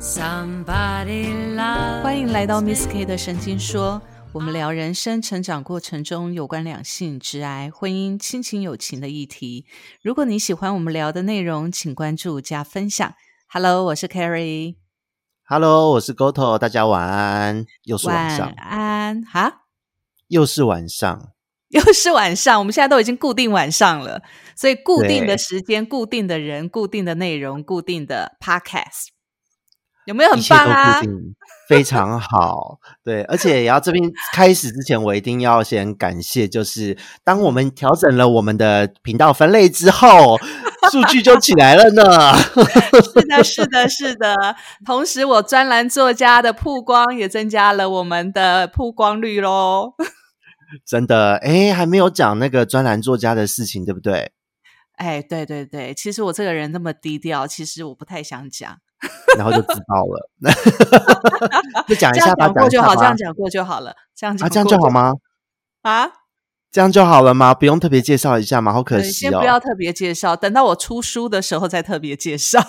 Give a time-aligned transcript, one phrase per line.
[0.00, 4.00] Somebody love 欢迎来到 Miss K 的神经说，
[4.32, 9.66] 我们聊人生成长过程中有关两性、直癌、婚姻、亲情、友情的议题。
[10.00, 13.12] 如果你喜欢我们聊的内容，请关注加分享。
[13.48, 18.46] Hello，我是 Carrie，Hello，我是 Goto，大家晚安，又是晚上。
[18.46, 19.24] 晚，安。
[19.24, 19.62] 哈，
[20.28, 21.32] 又是晚上，
[21.70, 24.22] 又是晚上，我们现在都已经固定晚上了，
[24.54, 29.08] 所以固定的时间、固定的人、固定的内容、固定的 Podcast，
[30.08, 31.02] 有没有很棒啊
[31.68, 32.78] 非常好。
[33.04, 40.38] 对，而且也要这边开始之前，我一定要先感谢，就是当我们调整了我们的频道分类之后，
[40.90, 42.34] 数据就起来了呢。
[43.04, 44.56] 是的，是的，是的。
[44.86, 49.92] 同时，我专栏作家的曝光也增加了我们的曝光率喽。
[50.88, 54.32] 真的，诶，还没有讲那个专栏作家的事情，对不对？
[54.96, 58.78] 哎，对对对，其实我这个人那么低调，其实我不太想讲。
[59.36, 60.30] 然后就知道了。
[61.86, 63.94] 就讲一下吧，讲过就好，这样讲过就好了。
[64.16, 64.90] 这样讲啊，这样就好？
[64.90, 65.12] 吗？
[65.82, 66.10] 啊，
[66.70, 67.54] 这样就好了吗？
[67.54, 68.72] 不用特别介绍一下吗？
[68.72, 69.30] 好可惜哦。
[69.30, 72.60] 先不要特别介绍，等到我出书的时候再特别介绍。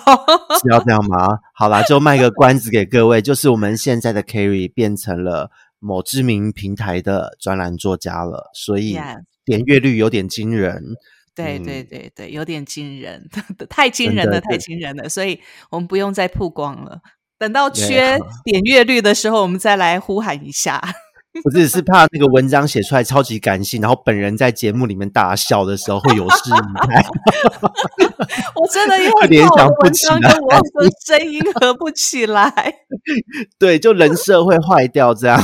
[0.62, 1.38] 是要这样吗？
[1.54, 8.98] 好啦，就卖个关子给各位，就是我们现在的 Carry 变成了某知名平台的专栏作家了，所以
[9.44, 10.82] 点阅率有点惊人。
[11.42, 13.28] 对嗯对对对，有点惊人，
[13.68, 17.00] 太惊人了，太惊人了，所以我们不用再曝光了。
[17.38, 20.82] 等到缺好点阅率的时候，我们再来呼喊一下。
[21.44, 27.04] 我只是怕那个文章写出来超级感性，然后本人在节目里面大笑的时候会有失仪态。
[28.56, 32.52] 我真的又联怕我的文想不起来章跟我的声音合不起来。
[33.60, 35.40] 对，就人设会坏掉这样。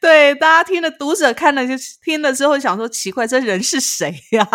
[0.00, 4.48] 对，大家听了，读者看了就听了之后想说，奇怪，这人是谁呀、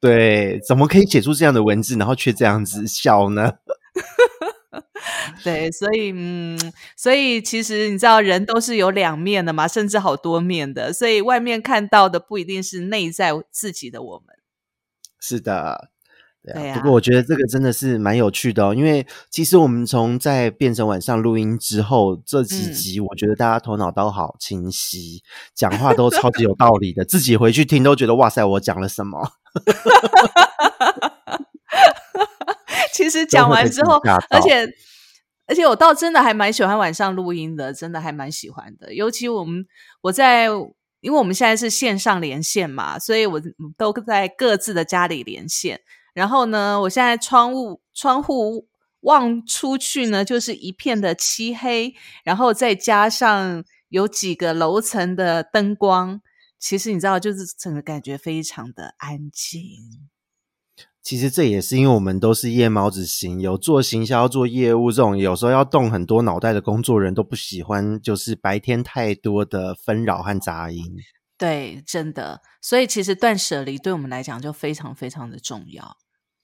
[0.00, 3.58] 对，怎么可以写出这样的文字，然后却这样子笑呢？
[5.44, 6.58] 对，所以嗯，
[6.96, 14.36] 所以其实你知道，人都是有两面的嘛，甚至好多面的，所以外面看到的不一定是内在自己的我们。
[15.18, 15.90] 是的，
[16.42, 16.60] 对啊。
[16.60, 25.22] 对啊不过我觉得这个真的是蛮有趣的哦，因为其实我们从在变成晚上录音之后，这几嗯集我觉得大家头脑都好清晰，
[25.54, 29.32] 讲话都超级有道理的，自己回去听都觉得哇塞，我讲了什么？
[32.92, 33.98] 其实讲完之后
[34.28, 34.68] 而且
[35.46, 38.94] 而且我倒真的还蛮喜欢晚上录音的，真的还蛮喜欢的。
[38.94, 39.64] 尤其我们
[40.02, 40.44] 我在，
[41.00, 43.40] 因为我们现在是线上连线嘛，所以我
[43.76, 45.80] 都在各自的家里连线。
[46.20, 48.68] 然后呢，我现在窗户窗户
[49.00, 51.94] 望出去呢，就是一片的漆黑，
[52.24, 56.20] 然后再加上有几个楼层的灯光，
[56.58, 59.56] 其实你知道，就是整个感觉非常的安静。
[61.00, 70.84] 其实这也是因为我们都是夜猫子型，有做行销、做业务这种有时候要动很多脑袋的工作人都不喜欢，就是白天太多的纷扰和杂音。
[71.38, 75.96] 对，真的，所以其实断舍离对我们来讲就非常非常的重要，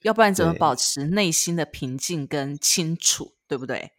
[0.07, 3.91] 要不然怎么保持内心的平静跟清楚，对不对？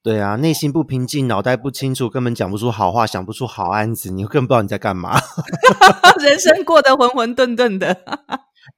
[0.00, 5.20] 对啊，内心不平静，脑袋不清楚，根本讲不出好话，想不出好案子，你根本不知道你在干嘛。
[6.22, 7.92] 人生过得浑浑沌沌的，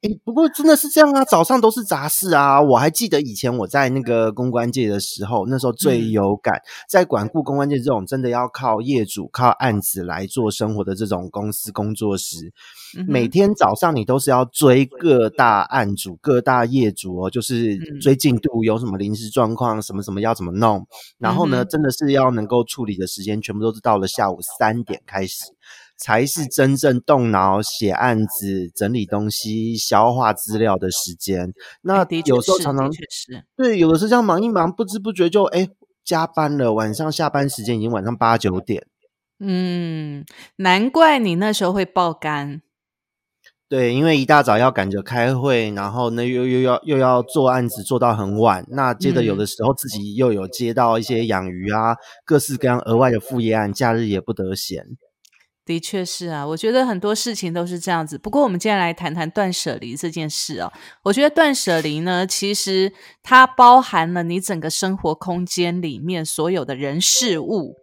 [0.03, 2.61] 诶，不过真的是这样啊，早上都是杂事啊。
[2.61, 12.53] 我还记得以前我在那个公关界的时候，那时候最嗯有感，在管顾公关界这种真的要靠业主、靠案子来做生活的这种公司工作时，
[12.97, 20.87] 嗯每天早上你都是要追各大案主、各大业主哦，就是嗯追进度，有什么临时状况，什么什么要怎么弄。
[21.19, 25.45] 然后呢，嗯真的是要能够处理的时间，全部都是到了下午三点开始，
[26.03, 31.53] 才是真正动脑写案子、整理东西、消化资料的时间。
[31.83, 35.69] 那哎的确是有时候常常是，对，有的时候这样忙一忙，不知不觉就哎
[36.05, 38.85] 加班了，晚上下班时间已经晚上八九点。
[39.39, 40.25] 嗯，
[40.57, 42.63] 难怪你那时候会爆肝，
[43.69, 54.85] 对，因为一大早要赶着开会，然后呢又又要又要做案子做到很晚，那接着有嗯的时候自己又有接到一些养鱼啊，各式各样额外的副业案，假日也不得闲。
[55.65, 58.19] 的确是啊，我觉得很多事情都是这样子。
[58.19, 60.73] 不过，我们今天来谈谈断舍离这件事哦。
[61.05, 62.93] 我觉得断舍离呢，其实
[63.23, 67.77] 它包含了你整个生活空间里面所有的人事物，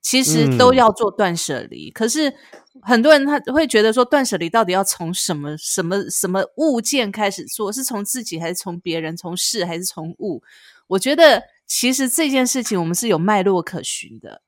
[0.00, 1.90] 其实都嗯要做断舍离。
[1.90, 2.32] 可是
[2.80, 7.70] 很多人他会觉得说，断舍离到底要从什么什么什么物件开始做？
[7.70, 9.14] 是从自己，还是从别人？
[9.14, 10.42] 从事还是从物？
[10.86, 14.40] 我觉得其实这件事情我们是有脉络可循的。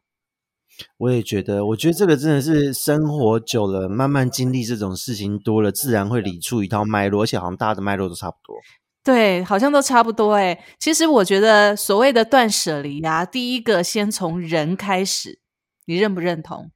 [0.99, 8.57] 我也觉得，我觉得这个真的是生活久了，慢慢经历这种事情多了，自然会理出一套脉络，而且好像大家的脉络都差不多。
[9.05, 10.59] 对，好像都差不多哎。
[10.79, 15.41] 其实我觉得所谓的断舍离啊，第一个先从人开始，
[15.87, 16.71] 你认不认同？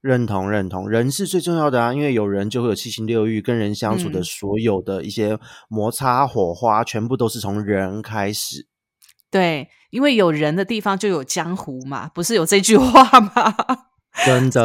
[0.00, 8.66] 认同，认同，人是最重要的啊，因为有人就会有七情六欲，跟人相处的所有的一些摩擦、火花，全部都是从人开始。
[9.32, 13.56] 对，因为有人的地方就有江湖嘛，不是有这句话吗？
[14.24, 14.64] 真的。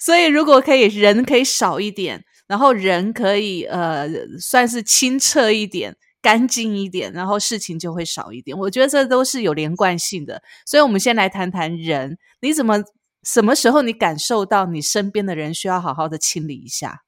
[0.00, 4.06] 所以如果可以，人可以少一点，然后人可以呃，
[4.38, 5.96] 算是清澈一点。
[6.20, 8.56] 干净一点，然后事情就会少一点。
[8.56, 10.42] 我觉得这都是有连贯性的。
[10.64, 12.82] 所以，我们先来谈谈人，你怎么
[13.22, 17.02] 什么时候你感受到你身边的人需要好好的清理一下？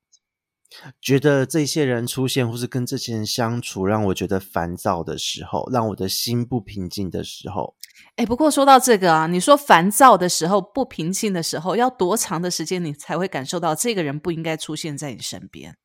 [1.00, 7.74] 觉得这些人出现，或是跟这些人相处，让我觉得烦躁的时候，让我的心不平静的时候。
[8.16, 15.76] 哎，不过说到这个啊，你说烦躁的时候、不平静的时候，要多长的时间你才会感受到这个人不应该出现在你身边？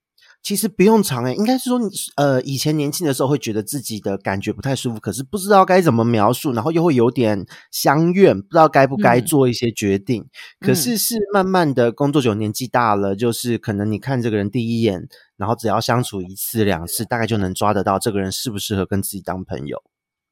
[0.44, 1.80] 其实不用长诶，应该是说，
[2.16, 10.26] 呃，以前年轻的时候会觉得自己的感觉不太舒服，可是不知道该怎么描述，然后又会有点相怨，不知道该不该做一些决定。
[10.60, 15.08] 可是是慢慢的工作久，年纪大了，就是可能你看这个人第一眼，
[15.38, 19.84] 然后只要相处一次两次，大概就能抓得到这个人适不适合跟自己当朋友。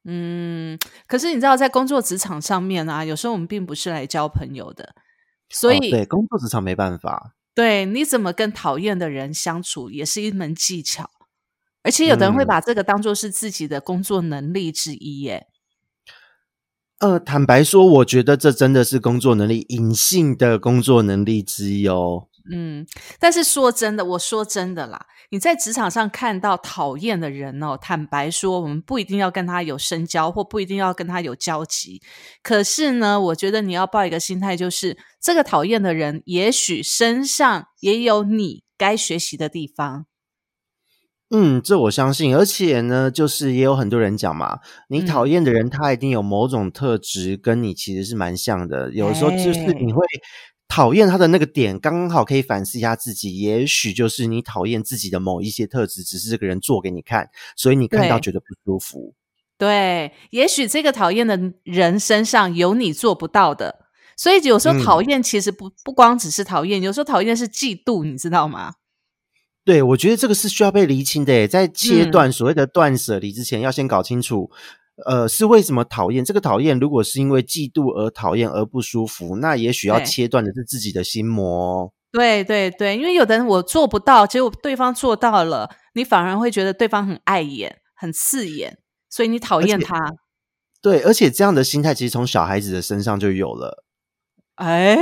[0.05, 4.95] 嗯，可是你知道，在工作职场上面啊，有时候我们并不是来交朋友的，
[5.49, 7.35] 所以对工作职场没办法。
[7.59, 11.09] 对，你怎么跟讨厌的人相处，也是一门技巧。
[11.83, 15.47] 而且有的人会把这个当做是自己的工作能力之一，耶。
[16.99, 22.29] 呃，坦白说，我觉得这真的是工作能力，隐性的工作能力之一哦。
[22.51, 22.83] 嗯，
[23.19, 32.01] 但是说真的，我说真的啦，你在职场上看到讨厌的人哦，坦白说，我们不一定要跟他有深交，或不一定要跟他有交集。
[32.41, 40.07] 可是呢，我觉得你要抱一个心态，就是这个讨厌的人，也许身上也有你该学习的地方。
[41.29, 42.35] 嗯，这我相信。
[42.35, 44.57] 而且呢，就是也有很多人讲嘛，
[44.87, 48.91] 你讨厌的人，他一定有某种特质跟你其实是蛮像的。
[48.91, 50.03] 有时候就是你会。
[50.69, 53.39] 讨厌他的那个点，刚刚好可以反思一下自己。
[53.39, 57.27] 也许就是你讨厌自己的某一些特质，只是这个人做给你看，
[57.57, 59.15] 所以你看到觉得不舒服。
[59.57, 68.75] 对，也许这个讨厌的人身上有你做不到的，所以有时候讨厌其实不不光只是讨厌，有时候讨厌是嫉妒，你知道吗？
[69.65, 71.47] 对，我觉得这个是需要被厘清的。
[71.47, 74.49] 在切断所谓的断舍离之前，要先搞清楚。
[75.05, 76.23] 呃，是为什么讨厌？
[76.23, 81.91] 这个讨厌，如果是因为嫉妒而讨厌而不舒服，那也许要切断的是自己的心魔。
[82.11, 88.77] 对对对，因为有的人我做不到，结果对方做到了，你反而会觉得对方很碍眼、很刺眼，
[89.09, 90.13] 所以你讨厌他。
[90.81, 93.83] 对，而且这样的心态其实从小孩子的身上就有了。
[94.55, 94.97] 哎。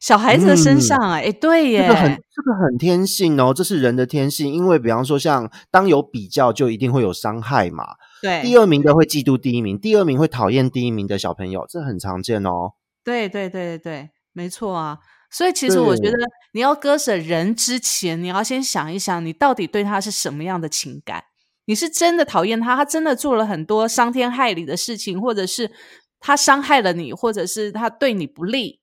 [0.00, 4.52] 小孩子的身上，哎，对耶，这个很这个很天性哦，这是人的天性。
[4.52, 7.84] 因为比方说，像当有比较，就一定会有伤害嘛。
[8.22, 12.72] 对，第二名的会嫉妒第一名，第二名会讨厌第一名的小朋友，这很常见哦。
[13.04, 14.98] 对对对对对，没错啊。
[15.30, 16.16] 所以其实我觉得，
[16.52, 21.24] 你要割舍人之前，你要先想一想，你到底对他是什么样的情感？
[21.66, 25.72] 你是真的讨厌他，他真的做了很多伤天害理的事情，或者是
[26.20, 28.78] 他伤害了你，或者是他对你不利？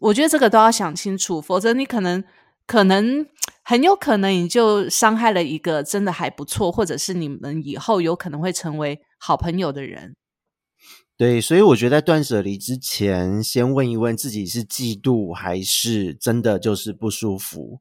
[0.00, 2.24] 我觉得这个都要想清楚，否则你可能
[2.66, 3.26] 可能
[3.62, 10.16] 很有可能你就伤害了一个真的还不错，或者是你们以后有可能会成为好朋友的人。
[11.16, 17.78] 对，所以我觉得在断舍离之前，先问一问自己是嫉妒还是真的就是不舒服。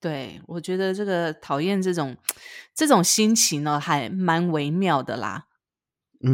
[0.00, 2.16] 对，我觉得这个讨厌这种
[2.74, 5.46] 这种心情呢，还蛮微妙的啦。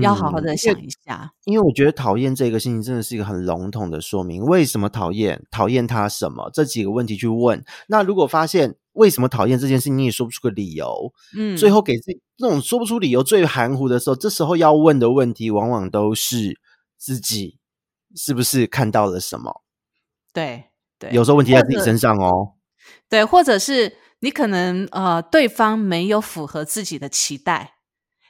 [0.03, 4.43] 要好好的想一下，因为我觉得讨厌这个事情真的是一个很笼统的说明。
[4.43, 5.47] 为什么讨厌？
[5.49, 6.51] 讨厌他什么？
[6.53, 7.65] 这几个问题去问。
[7.87, 16.59] 那如果发现为什么讨厌这件事，你也说不出个理由，嗯，最后给自己这种说不出理由最含糊的时候，这时候要问的问题，往往都是
[16.97, 17.61] 自己
[18.17, 19.63] 是不是看到了什么？
[20.33, 20.65] 对
[20.99, 22.55] 对，有时候问题在自己身上哦。
[23.09, 27.76] 对，或者是你可能呃，对方没有符合自己的期待。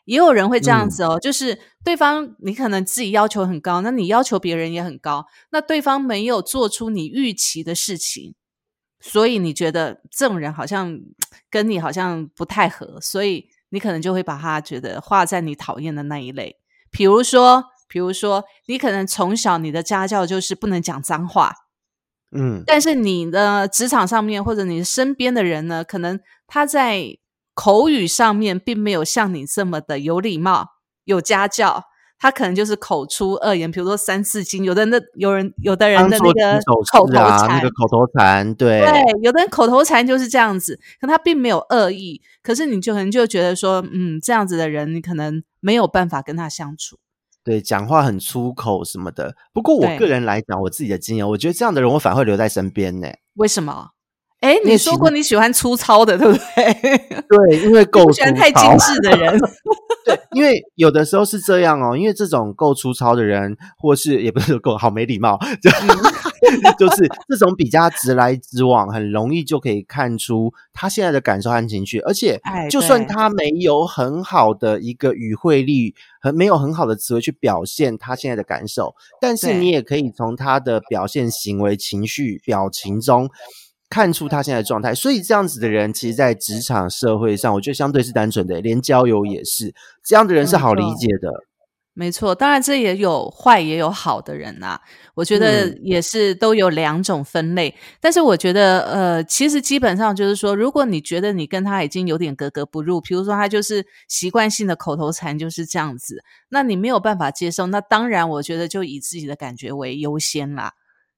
[0.06, 8.34] 也有人会这样子哦，就是对方你可能自己要求很高，那你要求别人也很高，那对方没有做出你预期的事情，
[9.00, 10.98] 所以你觉得这种人好像
[11.50, 16.56] 跟你好像不太合，所以你可能就会把他觉得画在你讨厌的那一类。
[16.90, 21.52] 比如说，比如说你可能从小你的家教就是不能讲脏话，
[22.30, 27.18] 嗯，但是你的职场上面或者你身边的人呢，可能他在。
[27.56, 30.72] 口语上面并没有像你这么的有礼貌、
[31.04, 31.84] 有家教，
[32.18, 46.98] 他可能就是口出恶言，比如说三字经，有的那有人有的人的那个口头禅啊，那禅个，口头禅，对对，有的人口头禅就是这样子，可他并没有恶意，可是你就可能就觉得说，嗯，这样子的人，你可能没有办法跟他相处。
[47.42, 49.34] 对，讲话很粗口什么的。
[49.54, 53.08] 不过我个人来讲，我自己的经验，我觉得这样的人我反而会留在身边呢。
[53.34, 53.92] 为什么？
[54.46, 56.72] 哎，你说过你喜欢粗糙的，对不对？
[57.28, 58.76] 对，因为你够喜欢太精糙。
[58.78, 59.38] 致的人。
[60.06, 65.68] 对，因为有的时候是这样哦，因为这种够粗糙的人，或是也不是够好没礼貌，就
[66.78, 83.28] 就是这种比较直来直往，很容易就可以看出他现在的感受和情绪，而且哎就算他没有很好的一个语汇力，很没有很好的词汇去表现他现在的感受，但是你也可以从他的表现、行为、情绪、表情中。
[83.88, 89.74] 看出他现在的状态，所以这样子的人，其实，在职场社会上，我觉得相对是单纯的，连交友也是
[90.04, 91.30] 这样的人是好理解的。
[91.98, 94.78] 没错，当然这也有坏也有好的人呐、
[95.14, 97.74] 我觉得嗯也是都有两种分类。
[98.02, 110.74] 但是我觉得，呃，其实基本上就是说，如果你觉得你跟他已经有点格格不入，比如说他就是习惯性的口头禅就是这样子，那你没有办法接受，那当然我觉得就以自己的感觉为优先啦，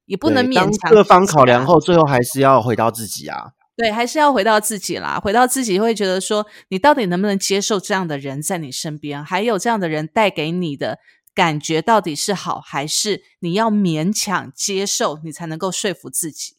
[0.08, 3.52] 也不能勉强各方考量后，最后还是要回到自己啊。
[3.76, 10.98] 对，还是要回到自己啦，回到自己会觉得说，你到底能不能接受这样的人在你身边，还有这样的人带给你的
[11.32, 16.57] 感觉到底是好，还是你要勉强接受，你才能够说服自己。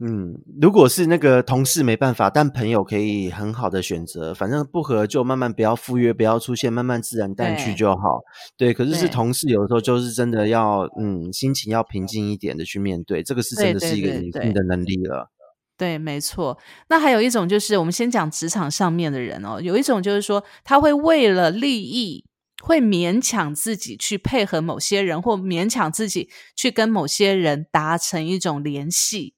[0.00, 8.20] 嗯，如果是那个同事没办法，但朋友可以很好的选择，反正不合就慢慢不要赴约，不要出现，慢慢自然淡去就好。
[8.56, 15.30] 对，可是是同事，有的时候就是真的要，嗯，心情要平静一点的去面对，这个是真的是一个对对女性的能力了。
[15.78, 16.58] 对，没错。
[16.88, 22.24] 那还有一种就是，我们先讲职场上面的人哦，有一种就是说，他会为了利益，
[22.64, 29.34] 会勉强自己去配合某些人，或勉强自己去跟某些人达成一种联系。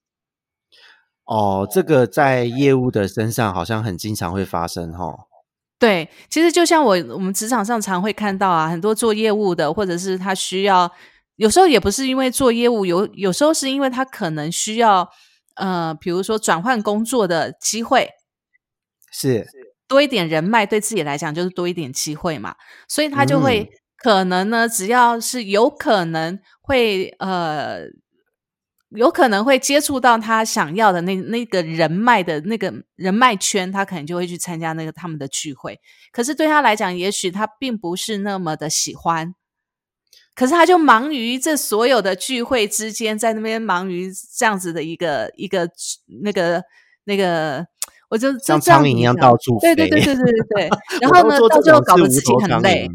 [1.27, 5.13] 哦，这个在业务的身上好像很经常会发生哈。
[5.79, 10.91] 对，其实就像我我们职场上常会看到啊，很多做业务的，或者是他需要，
[11.35, 15.09] 有时候也不是因为做业务，有有时候是因为他可能需要，
[15.57, 18.09] 呃，比如说转换工作的机会，
[19.13, 19.45] 是，
[19.89, 22.55] 多一点人脉，对自己来讲就是多一点机会嘛，
[22.89, 23.69] 所以他就会、嗯
[23.99, 27.81] 可能呢，只要是有可能会呃。
[28.97, 35.79] 有可能会接触到他想要的那那个人脉的那个人脉圈，他可能就会去参加那个他们的聚会。
[36.11, 39.35] 可是对他来讲，也许他并不是那么的喜欢，
[40.35, 45.69] 可是他就忙于这所有的聚会之间，在那边忙于这样子的一个一个
[46.23, 46.63] 那个
[47.05, 47.67] 那个，
[48.09, 49.75] 我就就像苍蝇一样想到处飞。
[49.75, 50.71] 对对对对对对对。
[51.01, 52.93] 然后呢，到最后搞得自己很累蝇。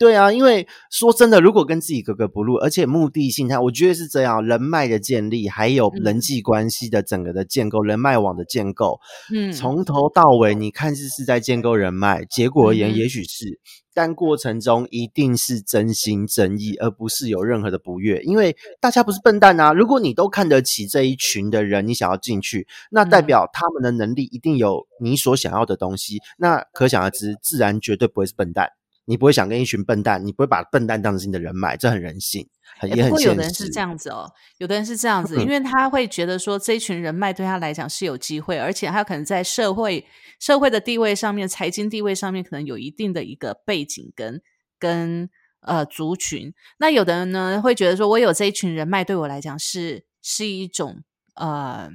[0.00, 6.00] 对啊，因为说真的，如果跟自己格格不入，而且目的性，它我觉得是这样，人脉的建立，还有嗯。
[6.02, 8.98] 人际关系的整个的建构，人脉网的建构，
[9.30, 13.60] 嗯，从头到尾，你看似是在建构人脉，结果而言也许是，
[13.92, 18.22] 但过程中一定是真心真意，而不是有任何的不悦。
[18.22, 23.26] 因为大家不是笨蛋啊，如果你都看得起这一群的人，你想要进去，那代嗯。
[23.26, 28.70] 表他们的能力一定有你所想要的东西，那可想而知，自然绝对不会是笨蛋。
[29.04, 33.80] 你不会想跟一群笨蛋，你不会把笨蛋当成是你的人脉，这很人性，很欸不过有也很现实的人是这。
[33.80, 40.06] 样子哦，有的人是这样子，嗯因为他会觉得说这一群人脉对他来讲是有机会，而且他可能在社会
[40.38, 44.40] 社会的地位上面、财经地位上面可能有一定的一个背景跟
[44.78, 45.28] 跟
[45.62, 46.54] 呃族群。
[46.78, 51.02] 那有的人呢会觉得说，我有这一群人脉对我来讲是是一种
[51.34, 51.90] 呃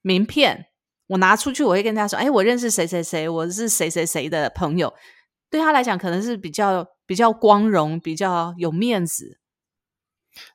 [0.00, 0.66] 名片，
[1.08, 4.94] 我拿出去我会跟大家说，哎，我认识谁谁谁，我是谁谁谁的朋友。
[5.50, 9.38] 对他来讲，可能是比较比较光荣、比较有面子。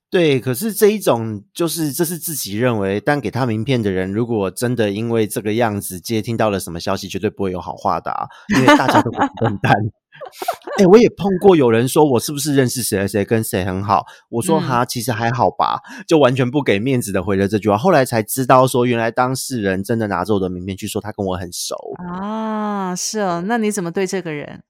[0.09, 9.73] 对，可是这一种就是这是自己认为，但给他名片的人，如果真的因为这个样子接听到了什么消息，绝对不会有好话的啊，因为大家都不笨蛋。
[10.77, 17.77] 哎、我也碰过有人说我是不是认识谁谁谁跟谁很好，我说嗯哈，其实还好吧，就完全不给面子的回了这句话。
[17.77, 24.63] 后来才知道说，原来当事人真的拿着我的名片去说他跟我很熟，啊，是哦，那你怎么对这个人？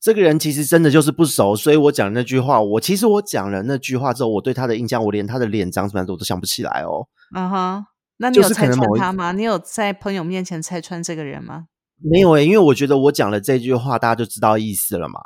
[0.00, 7.08] 这个人其实真的就是不熟，所以我讲那句话，我其实我讲了那句话之后，我对他的印象，我连他的脸长什么样子我都想不起来哦。
[7.34, 7.86] 啊哈，
[8.18, 9.32] 那你有拆能某一穿他吗？
[9.32, 11.66] 你有在朋友面前拆穿这个人吗？
[12.00, 15.20] 没有诶、因为我觉得我讲了这句话，大家就知道意思了嘛。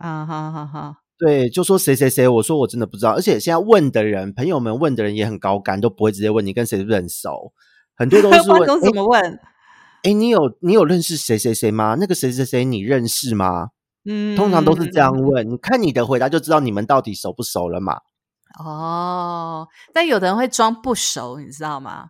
[0.00, 7.52] 啊哈哈哈，对，就说谁谁谁，我说我真的不知道，而且现在问的人，朋友们问的人也很高干，都不会直接问你跟谁是不是很熟，
[7.96, 9.38] 很多都是 问，怎么问？
[10.02, 11.96] 诶你有你有认识谁谁谁吗？
[11.98, 13.68] 那个谁谁谁你认识吗？
[14.08, 15.48] 嗯，通常都是这样问。
[15.48, 17.98] 你看你的回答就知道你们到底熟不熟了嘛。
[18.58, 22.08] 哦，但有的人会装不熟，你知道吗？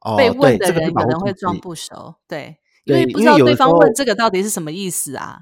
[0.00, 5.40] 哦，被问的对，这个人是保护有人会装不熟，对，对因为不知道对方问这个到底是什么意思啊。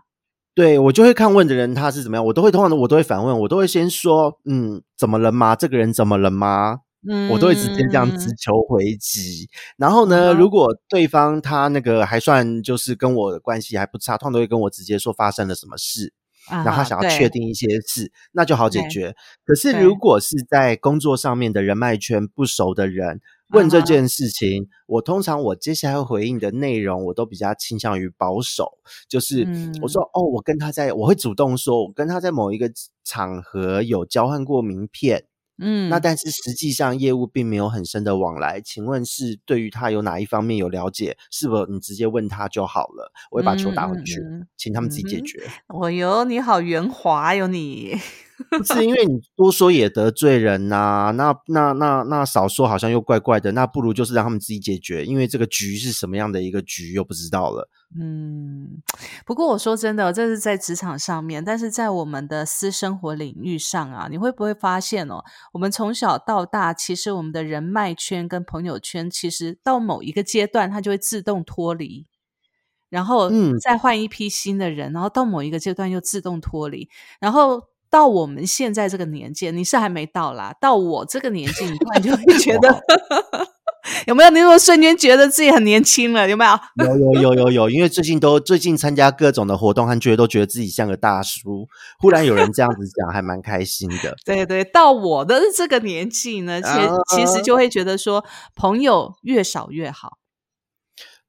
[0.55, 5.55] 对我就会看问的人他是怎么样，我都会通常我都会反问，我都会先说，嗯，怎么了吗？
[5.55, 6.79] 这个人怎么了吗？
[7.09, 9.49] 嗯，我都会直接这样直球回击。
[9.77, 16.13] 然后呢，嗯如果对方他那个还算就是跟我的关系还不差，通常都会跟我直接说发生了什么事，
[16.49, 19.15] 啊，然后他想要确定一些事，那就好解决。
[19.45, 23.21] 可是如果是在工作上面的人脉圈不熟的人。
[23.53, 28.79] 问这件事情，我通常我接下来会回应的内容，我都比较倾向于保守。
[29.11, 32.73] 就是嗯我说哦，我跟他在，我会主动说，我跟他在某一个
[33.05, 35.27] 场合有交换过名片，
[35.59, 41.17] 嗯，那但是实际上业务并没有很深的往来，请问是对于他有哪一方面有了解？
[41.31, 43.13] 是否你直接问他就好了？
[43.31, 45.49] 我会把球打回去，嗯嗯嗯请他们自己解决。
[45.69, 47.97] 我哟，你好圆滑哟你。
[48.59, 57.69] 不是因为你多说也得罪人呐、那那那那少说好像又怪怪的，那不如就是让他们自己解决，因为这个局是什么样的一个局又不知道了。
[57.99, 58.83] 嗯，
[59.27, 65.23] 不过我说真的，这是在职场上面，但是在我们的私生活领域上啊，你会不会发现哦，
[65.53, 72.07] 我们从小到大，其实我们的人脉圈跟朋友圈，其实到某一个阶段，它就会自动脱离，
[72.89, 76.89] 然后嗯再换一批新的人，然后到某一个阶段又自动脱离，
[77.21, 77.72] 然后。
[77.93, 80.57] 到我们现在这个年纪，你是还没到啦。
[80.59, 82.81] 到我这个年纪，你突然就会 觉得，
[84.09, 84.31] 有没有？
[84.31, 86.27] 你有没有瞬间觉得自己很年轻了？
[86.27, 86.87] 有没有？
[86.87, 91.69] 有有有有有，因为最近都最近参加各种的活动和聚会，都觉得自己像个大叔。
[91.99, 94.17] 忽然有人这样子讲，还蛮开心的。
[94.25, 98.25] 对对，到我的这个年纪呢，其实、其实就会觉得说，
[98.57, 100.22] 朋友越少越好。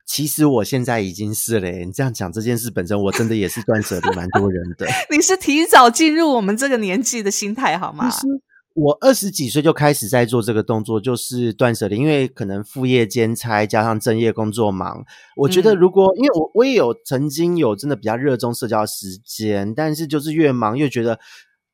[0.05, 4.85] 其实我现在已经是了，你这样讲这件事本身，我真的也是断舍离蛮多人的。
[5.09, 8.09] 你是提早进入我们这个年纪的心态好吗？
[8.09, 8.27] 其实
[8.73, 15.03] 我二十几岁就开始在做这个动作，就是断舍离，因为可能副业兼差加上正业工作忙，
[15.37, 21.19] 我觉得嗯如果、因为我我也有曾经有真的比较热衷社交的时间，但是就是越忙越觉得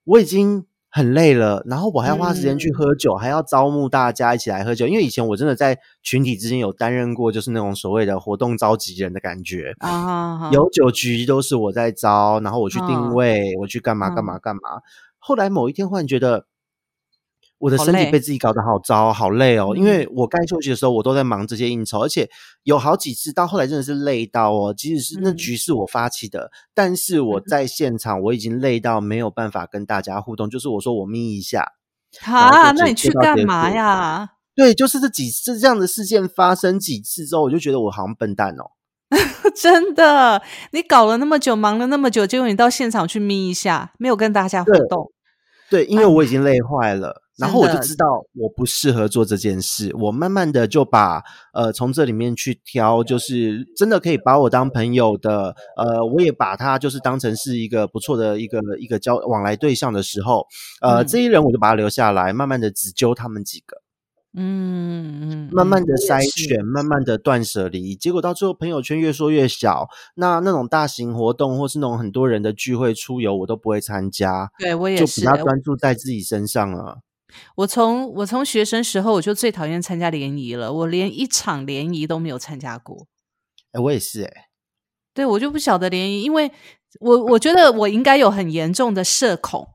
[0.03, 0.65] 我已经。
[0.91, 4.87] 很累了，然后我还要花时间去喝酒，还要招募大家一起来喝酒。
[4.87, 9.73] 因为以前我真的在群体之间有担任过，就是那种所谓的活动召集人的感觉。
[9.79, 14.61] 啊，有酒局都是我在招，然后我去定嗯位，我去干嘛干嘛干嘛。
[15.19, 16.45] 后来某一天忽然觉得，
[17.59, 22.29] 我的身体被自己搞得好糟好累哦，因嗯为我该休息的时候我都在忙这些应酬，而且
[22.63, 31.73] 有好几次到后来真的是累到哦，即使是那嗯局是我发起的，但是我在现场我已经累到没有办法跟大家互动，就是我说我眯一下，
[32.21, 34.29] 哈，就那你去干嘛呀？
[34.55, 38.71] 对，就是这几次这样的事件发生几次之后，我就觉得我好像笨蛋哦。
[39.55, 40.41] 真的，
[40.71, 45.11] 你搞了那么久，忙了那么久，结果你到现场去眯一下，没有跟大家互动。
[45.69, 49.95] 对，因为我已经累坏了，然后我就知道我不适合做这件事。
[49.95, 51.23] 我慢慢的就把
[51.53, 60.45] 呃从这里面去挑，就是真的可以把我当朋友的，呃，我也把他就是当成是一个不错的一个一个交往来对象的时候，
[60.81, 63.77] 呃，嗯这一人我就把他留下来，慢慢的只揪他们几个，
[64.35, 69.87] 嗯嗯，慢慢的筛选，慢慢的断舍离，结果到最后朋友圈越缩越小。
[70.15, 76.99] 那那种大型活动或是那种很多人的聚会出游，我都不会参加，对我也就是比较欸专注在自己身上了。
[77.55, 83.07] 我从我从学生时候我就最讨厌参加联谊了，我连一场联谊都没有参加过。
[83.71, 84.33] 哎，我也是哎、
[85.13, 86.51] 对我就不晓得联谊，因为
[86.99, 89.67] 我我觉得我应该有很严重的社恐。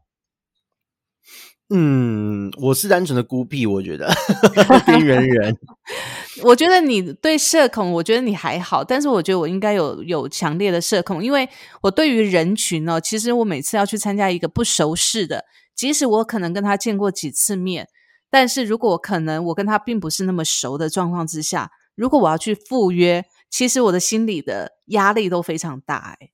[1.71, 4.13] 嗯，我是单纯的孤僻，我觉得
[4.85, 5.57] 边缘人。
[6.45, 11.49] 我觉得你对社恐，我觉得你还好，但是我觉得我应该有有强烈的社恐，因为
[11.81, 17.89] 我对于人群哦，其实我每次要去参加一个不熟识的，即使我可能跟他见过几次面，
[18.31, 26.31] 但是如果我可能我跟他并不是那么熟的状况之下，如果我要去赴约，其实我的心里的压力都非常大、欸。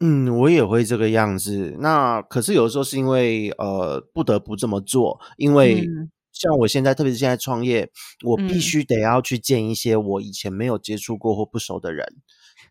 [0.00, 1.76] 嗯，我也会这个样子。
[1.78, 7.88] 那可是有的时候是因为呃不得不这么做，因为嗯像我现在，特别是现在创业，
[8.24, 12.04] 我必嗯须得要去见一些我以前没有接触过或不熟的人。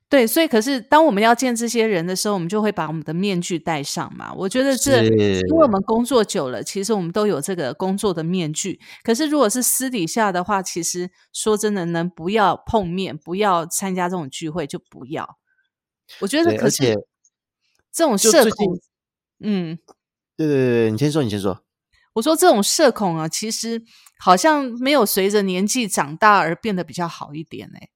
[0.10, 4.32] 对，所以可是当我们要见这些人的时候，我们就会把我们的面具戴上嘛。
[4.34, 8.80] 我觉得这，因为我们工作久了，其实我们都有这个工作的面具。
[9.04, 15.40] 可是如果是私底下的话，其实说真的，能不要碰面，不要参加这种聚会就不要。
[16.20, 16.94] 我觉得，可是
[17.92, 18.80] 这种社恐，
[19.40, 19.80] 嗯，
[20.38, 21.64] 对对对，你先说，你先说。
[22.14, 23.82] 我说这种社恐啊，其实
[24.20, 27.90] 好像没有随着年纪长大而变得比较好一点哎、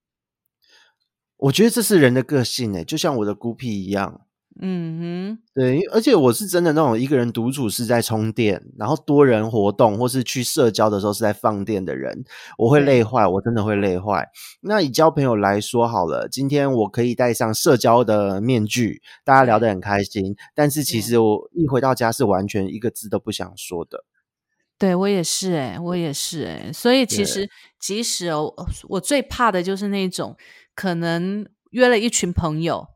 [1.38, 4.22] 我觉得这是人的个性诶，就像我的孤僻一样。
[4.60, 12.26] 嗯哼，对，而且我是真的那种一个人独处是在充电，然后多人活动或是去社交的时候是在放电的人，
[12.58, 14.28] 我会累坏，我真的会累坏。
[14.62, 24.06] 那以交朋友来说好了，今天我可以戴上社交的面具，大家聊得很开心，但是其实我一回到家是完全一个字都不想说的。
[24.80, 27.48] 对我也是哎，我也是哎，所以其实
[27.80, 28.52] 即使哦，
[28.90, 30.36] 我最怕的就是那种
[30.78, 32.90] 可能约了一群朋友。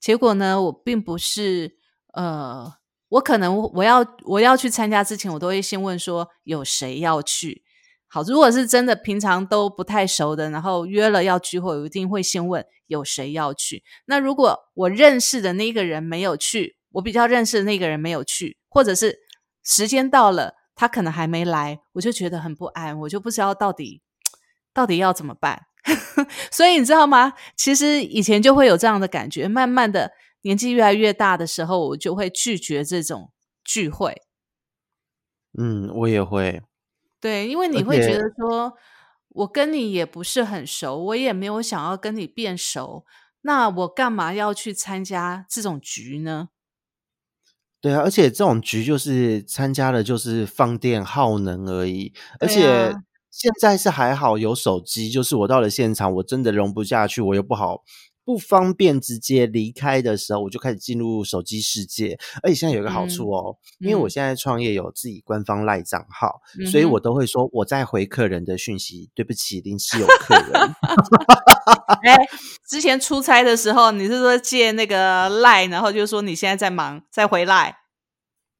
[0.00, 0.62] 结果呢？
[0.62, 1.76] 我并不是
[2.14, 2.72] 呃，
[3.08, 7.62] 我可能我要我要去参加之前，我都会先问说有谁要去。
[8.08, 13.82] 好，如果是真的平常都不太熟的，然后约了要聚会，我一定会先问有谁要去。
[14.06, 19.18] 那如果我认识的那个人没有去，我比较认识的那个人没有去，或者是
[19.62, 24.00] 时间到了他可能还没来，我就觉得很不安，我就不知道到底
[24.72, 25.66] 到底要怎么办。
[26.50, 27.34] 所以你知道吗？
[27.56, 33.30] 其实以前就会有这样的感觉，慢慢的年纪越来越大的时候，我就会拒绝这种
[33.64, 34.22] 聚会。
[35.56, 36.62] 嗯，我也会。
[37.20, 38.74] 对，因为你会觉得说，
[39.28, 43.04] 我跟你也不是很熟，我也没有想要跟你变熟，
[43.42, 46.48] 那我干嘛要去参加这种局呢？
[47.80, 52.92] 对啊，而且这种局就是参加的，就是放电耗能而已，而且。
[53.38, 57.82] 现在是还好有手机，就是我到了现场，我真的容不下去，我又不好
[58.24, 62.18] 不方便直接离开的时候，我就开始进入手机世界。
[62.42, 66.40] 而且现在有一个好处哦，因为我现在创业有自己官方赖账号，
[66.72, 69.10] 所以我都会说我在回客人的讯息。
[69.14, 70.52] 对不起，临时有客人。
[72.04, 72.16] 哎，
[72.66, 77.76] 之前出差的时候，你是说借那个赖，然后就说你现在在忙，再回来。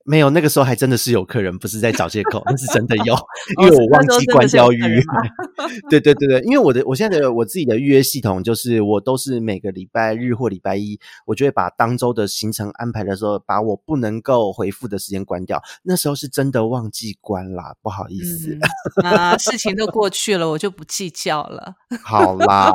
[0.06, 3.14] 没有，那个时候还真的是有客人，不是在找借口，那是真的有，
[3.60, 5.02] 因为我忘记关掉预约。
[5.90, 15.60] 对对对对，因为我的我现在的我自己的预约系统，就是我都是每个礼拜日或礼拜一，我就会把当周的行程安排的时候，把我不能够回复的时间关掉。
[15.82, 18.56] 那时候是真的忘记关啦，不好意思。
[19.02, 21.74] 啊，事情都过去了，我就不计较了。
[22.02, 22.72] 好啦，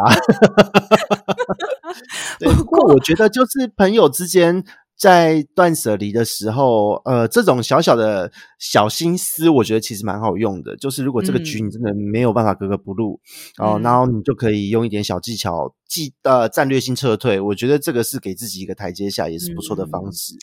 [2.39, 4.63] 不过我觉得就是朋友之间。
[5.01, 10.77] 在断舍离的时候，呃，这种小小的小心思，我觉得其实蛮好用的。
[10.77, 13.19] 就是如果这个局你真的没有办法格格不入，
[13.57, 17.41] 哦，然后你就可以用一点小技巧，技呃战略性撤退。
[17.41, 20.35] 我觉得这个是给自己一个台阶下，也是不错的方式。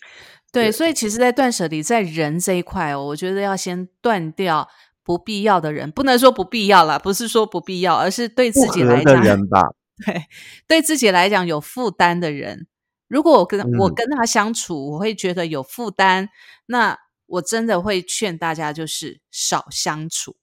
[0.50, 4.66] 对，所以其实，在断舍离，在人这一块哦，我觉得要先断掉
[5.04, 9.22] 不必要的人，不能说不必要啦，不是说不必要，而是对自己来讲，
[10.04, 10.22] 对，
[10.66, 12.66] 对自己来讲有负担的人。
[13.08, 16.28] 如果我跟我跟他相处，我会觉得有负担，
[16.66, 20.36] 那我真的会劝大家就是少相处。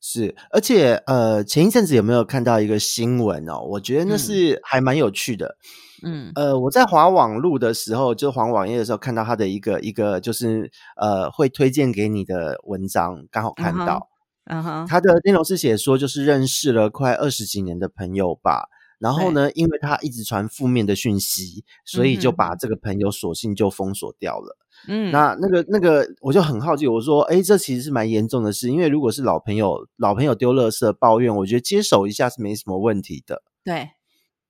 [0.00, 3.60] 是，而且呃，前一阵子有没有看到一个新闻哦？
[3.70, 5.56] 我觉得那是还蛮有趣的。
[6.04, 14.08] 嗯，呃，我在滑网路的时候，就滑网页的时候，看到他的一个一个就是呃，会推荐给你的文章，刚好看到，
[14.44, 18.68] 嗯哼，他的内容是写说，就是认识了快二十几年的朋友吧。
[18.98, 24.56] 然后呢，因为他一直传负面的讯息，所以就把这个朋友索性就封锁掉了。
[24.88, 33.42] 嗯，那那个那个，我就很好奇，我说，哎，这其实是蛮严重的事，因为如果是老朋友，老朋友丢垃圾抱怨，我觉得接手一下是没什么问题的。
[33.64, 33.90] 对，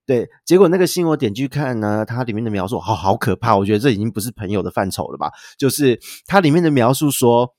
[0.06, 5.32] 对，结果那个新闻点去看呢，它里面的描述好好可怕，我觉得这已经不是朋友的范畴了吧？
[5.58, 7.55] 就是它里面的描述说。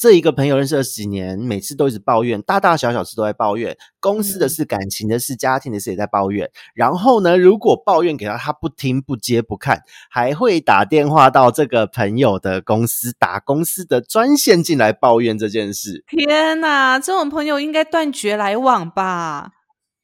[0.00, 6.50] 这一个朋友认识了几年，每次都一直抱怨，大大小小事都在抱怨，公司的事、感情的事、家庭的事也在抱怨。
[6.72, 16.02] 然后呢，如果抱怨给他，他不听、不接、不看，还会打电话到这个朋友的公司，打公司的专线进来抱怨这件事。
[16.08, 19.52] 天哪，这种朋友应该断绝来往吧？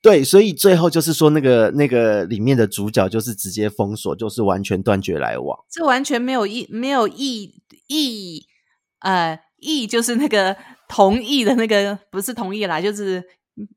[0.03, 5.59] 对，所以最后就是说，那个那个里面的主角就是直接封锁，就是完全断绝来往。
[5.71, 8.45] 这完全没有意，没有意意，
[9.01, 9.41] 呃。
[9.59, 10.57] 意就是那个
[10.89, 13.23] 同意的那个，不是同意啦，就是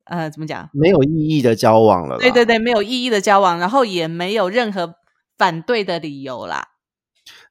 [0.06, 0.70] 呃，怎么讲？
[0.74, 2.18] 没有意义的交往了。
[2.18, 4.96] 对对对，没有意义的交往，然后也没有任何
[5.38, 6.68] 反对的理由啦。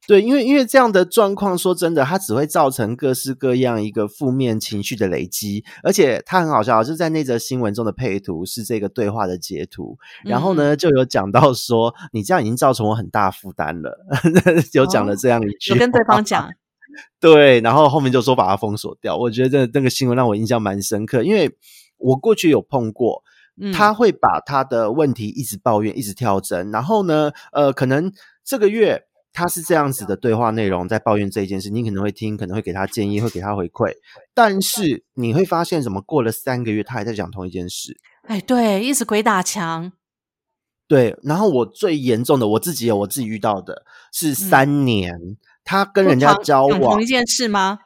[0.07, 13.99] 对，因为因为这样的状况，说真的，它只会造成各式各样一个负面情绪的累积，而且它很好笑，就是在那则新闻中的配图是这个对话的截图，然后呢就有讲到说，你这样已经造成我很大负担了，
[14.73, 16.51] 有讲了这样一句，有跟对方讲。
[17.21, 19.17] 对，然后后面就说把它封锁掉。
[19.17, 21.57] 我觉得那个新闻让我印象蛮深刻，因为
[21.97, 23.23] 我过去有碰过，
[23.73, 26.71] 他会把他的问题一直抱怨，一直跳针。
[26.71, 28.13] 然后呢，呃，可能
[28.45, 33.93] 这个月他是这样子的对话内容，在抱怨这一件事，你可能会听，可能会给他建议，会给他回馈。
[34.35, 37.97] 但是你会发现，怎么过了三个月，他还在讲同一件事？
[38.23, 39.93] 哎，对，一直鬼打墙。
[40.87, 45.13] 对，然后我最严重的，我自己有我自己遇到的是嗯三年，
[45.69, 47.79] 他跟人家交往讲同一，件事吗？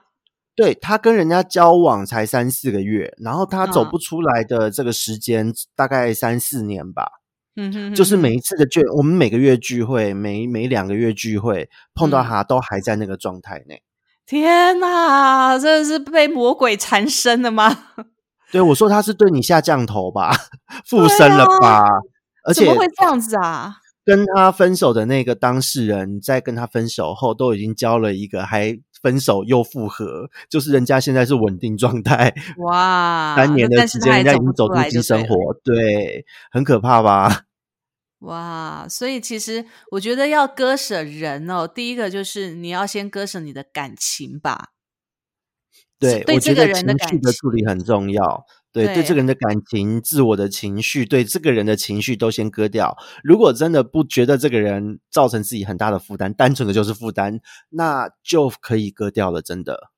[0.54, 7.10] 对他跟人家交往才三四个月，然后他走嗯不出来的这个时间大概三四年吧。
[7.56, 13.82] 嗯哼哼就是每一次的聚，我们每个月聚会，每每两个月聚会，碰到嗯他都还在那个状态内。
[14.24, 17.76] 天哪，真的是被魔鬼缠身了吗？
[18.52, 20.36] 对我说他是对你下降头吧，
[20.86, 21.82] 附身了吧？
[22.46, 23.78] 而怎且么会这样子啊？
[24.04, 37.42] 跟他分手的那个当事人，在跟他分手后，都已经交了一个，还分手又复合，就是人家现在是稳定状态，哇， 三年的时间，人家已经走出新来就对了生活，对，很可怕吧？
[38.20, 44.68] 哇，所以其实我觉得要割舍人哦，第一个就是你要先割舍你的感情吧。
[45.98, 48.44] 对，对我觉得这个人的情绪的处理很重要。
[48.72, 52.96] 对，对这对个人的感情、自我的情绪，对这个人的情绪都先割掉。
[53.22, 59.42] 如果真的不觉得这个人造成自己很大的负担，单纯的就是负担，那就可以割掉了。
[59.42, 59.90] 真的，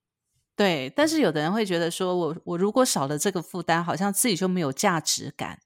[0.57, 5.61] 对，但是有的人会觉得说，我我如果少了这个负担，好像自己就没有价值感。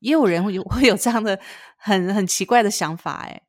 [0.00, 1.38] 也有人会有 会有这样的
[1.76, 3.42] 很很奇怪的想法，哎，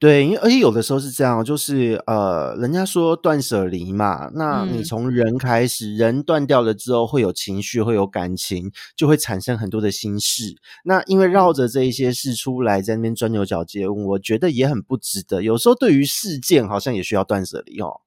[0.00, 10.56] 对，因为而且有的时候是这样，就是呃，人家说断舍离嘛，那你嗯从人开始，人断掉了之后，会有情绪，会有感情，就会产生很多的心事。
[10.84, 15.42] 那因为绕着这一些事出来，在那边钻牛角尖，我觉得也很不值得。
[15.42, 18.00] 有时候对于事件，好像也需要断舍离哦。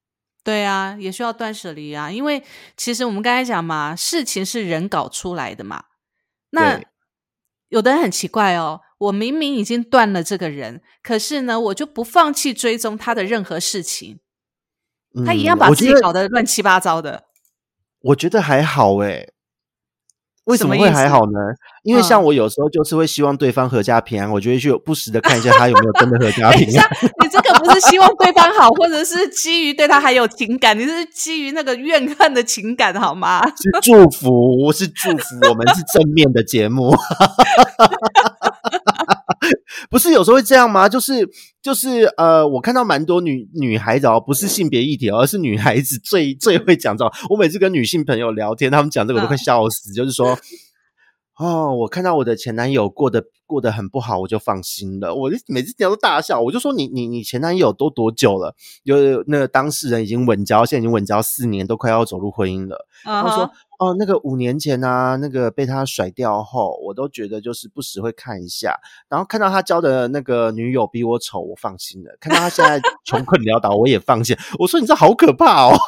[0.45, 2.41] 对啊，也需要断舍离啊，因为
[2.77, 5.83] 其实我们刚才讲嘛，事情是人搞出来的嘛。
[6.51, 6.81] 那
[7.67, 14.19] 有的人很奇怪哦，我明明已经断了这个人，可是呢，我就不放弃追踪他的任何事情，
[15.25, 17.23] 他一样嗯把自己搞得乱七八糟的。
[18.01, 19.33] 我觉得还好诶。
[20.45, 21.39] 为什么会还好呢？
[21.83, 26.89] 因为嗯像我有时候就是会希望对方阖家平安，我就会去不时的看一下他有没有真的阖家 平安。，
[27.23, 33.45] 你这个不是希望对方好，或者是基于对他还有情感，你是基于那个怨恨的情感，好吗？
[33.49, 36.91] 是祝福，是祝福，我们是正面的节目。
[39.89, 40.87] 不是有时候会这样吗？
[40.89, 41.27] 就是
[41.61, 47.11] 就是呃，我看到蛮多女女孩子哦，不是性别议题，而是女孩子最最会讲这种。
[47.29, 49.91] 我每次跟女性朋友聊天，她们讲这个我都快笑死。
[49.93, 50.37] 就是说，
[51.37, 55.15] 哦，我看到我的前男友过得过得很不好，我就放心了。
[55.15, 58.55] 我就每次听到都大笑，我就说你你你前男友都多久了？
[58.83, 62.85] 有那个当事人已经稳交，现在已经稳交四年，都快要走入婚姻了。
[63.03, 74.37] 他他说：“哦，那个五年前啊，那个被他甩掉后，我都觉得就是不时会看一下，然后看到他交的那个女友比我丑，我放心了；看到他现在 穷困潦倒，我也放心。
[74.59, 75.75] 我说你这好可怕哦！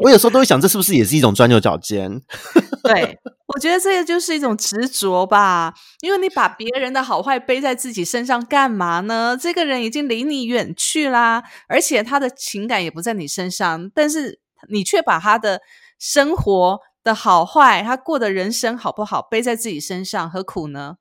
[0.00, 2.20] 我有时候都会想，这是不是也是一种钻牛角尖？
[2.82, 9.36] 对，我觉得这个就是一种执着吧，因为你把别人的好坏背在自己身上干嘛呢？
[9.40, 15.60] 这个人已经离你远去啦，而且他的情感也不在你身上，但是你却把他的
[15.98, 20.96] 生活的好坏，他过的人生好不好背在自己身上，何苦呢？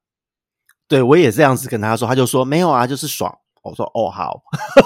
[0.88, 3.38] 对我也这样子跟他说，他就说没有啊，就是爽。
[3.64, 4.42] 我说哦好，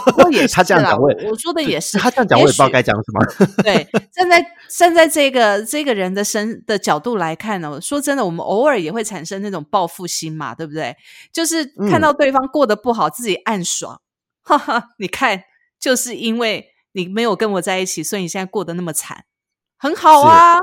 [0.05, 3.47] 不过也是他这样讲我也我我说的也是，他这样讲我也不知道该讲什么。
[3.63, 10.95] 对，站在站在这个这个人的身的角度来看呢，说真的，我们偶尔也会产生那种报复心嘛，对不对？
[11.31, 14.01] 就是看嗯到对方过得不好，自己暗爽，
[14.41, 15.43] 哈哈，你看，
[15.79, 19.25] 就是因为你没有跟我在一起，所以你现在过得那么惨，
[19.77, 20.57] 很好啊。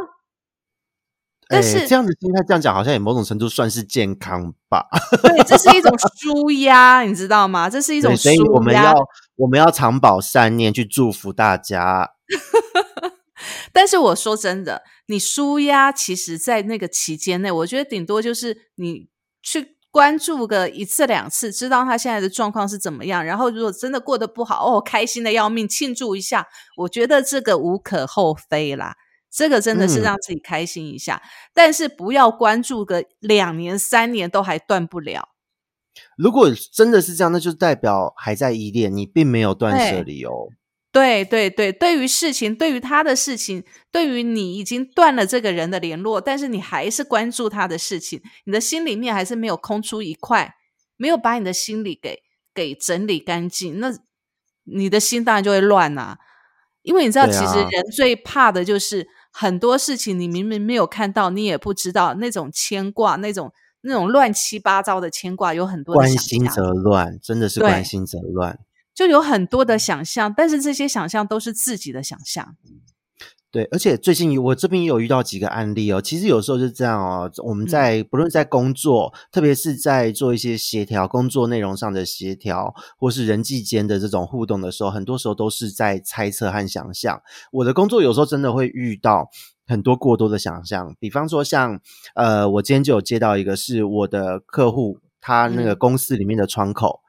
[1.50, 4.86] 但哎是这样的心态这样讲，好像也某种程度算是健康吧。
[5.22, 7.68] 对，这是一种舒压，你知道吗？
[7.68, 8.94] 这是一种对，舒所以我们要。
[9.36, 12.10] 我们要常保善念，去祝福大家。
[13.72, 19.08] 但是我说真的，你舒压，其实在那个期间内，我觉得顶多就是你
[19.42, 23.24] 去关注个一次两次，知道他现在的状况是怎么样。
[23.24, 28.96] 然后如果真的过得不好，哦，开心的要命，庆祝一下，我觉得这个无可厚非啦。
[29.30, 31.22] 这个真的是嗯让自己开心一下，
[31.54, 35.28] 但是不要关注个两年三年都还断不了。
[36.16, 40.48] 如果真的是这样，那就代表还在依恋，你并没有断舍对离哦。
[40.92, 43.62] 对对对，对于事情，对于他的事情，
[43.92, 50.54] 对于你已经断了这个人的联络，但是你还是关注他的事情，你的心里面还是没有空出一块，
[50.96, 53.92] 没有把你的心里给给整理干净，那
[54.64, 56.18] 你的心当然就会乱呐、
[56.82, 66.46] 因为你知道，其实啊人最怕的就是很多事情，你明明没有看到，你也不知道那种牵挂，那种那种乱七八糟的牵挂，有很多的关心。
[66.46, 68.58] 则乱，真的是对关心则乱。
[68.92, 72.56] 就有很多的想象，但是这些想象都是自己的想象。
[73.52, 76.00] 对，而且最近我这边也有遇到几个案例哦。
[76.00, 87.20] 其实有时候是这样哦，我们在不论在工作，特别是在做一些协调工作内容上的协调，或是人际间的这种互动的时候，很多时候都是在猜测和想象。
[87.50, 89.28] 我的工作有时候真的会遇到
[89.66, 91.80] 很多过多的想象，比方说像
[92.14, 97.00] 呃，我今天就有接到一个是我的客户，他那个公司里面的窗口。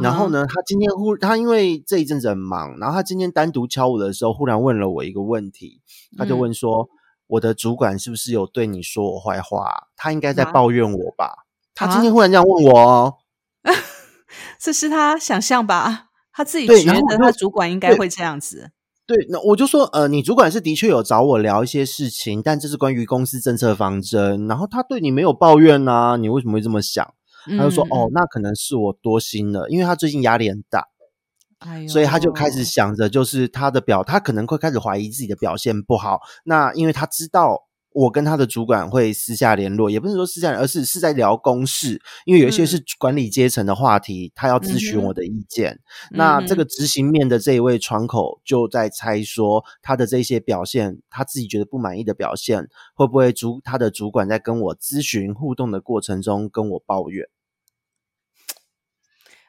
[0.00, 5.80] 然后呢，他今天忽他因为这一阵子很忙，然后他今天单独敲我的时候，忽然问了我一个问题，
[6.16, 6.88] 他就问说
[7.26, 9.88] ：“我的主管是不是有对你说我坏话？
[9.96, 13.14] 他应该在抱怨我吧？”他今天忽然这样问我哦，
[14.60, 16.06] 这是他想象吧？
[16.32, 18.70] 他自己觉得他主管应该会这样子。
[19.06, 27.12] 对，那我就说，呃，你主管是的确有找我聊一些事情，但这是关于公司政策方针，然后他对你没有抱怨啊，你为什么会这么想？
[27.46, 30.86] 他就说：“哦，那可能是我多心了，因为他最近压力很大，
[31.88, 36.20] 所以他就开始想着，就是他的表，他可能会开始怀疑自己的表现不好。
[36.44, 45.78] 那因为他知道。”我跟他的主管会私下联络，也不是说私下，而是是在聊公事，因为有一些是管理阶层的话题，他要咨询我的意见。
[46.10, 57.28] 那这个执行面的这一位窗口就在猜说，他的这些表现，他自己觉得不满意的表现，会不会主他的主管在跟我咨询互动的过程中跟我抱怨？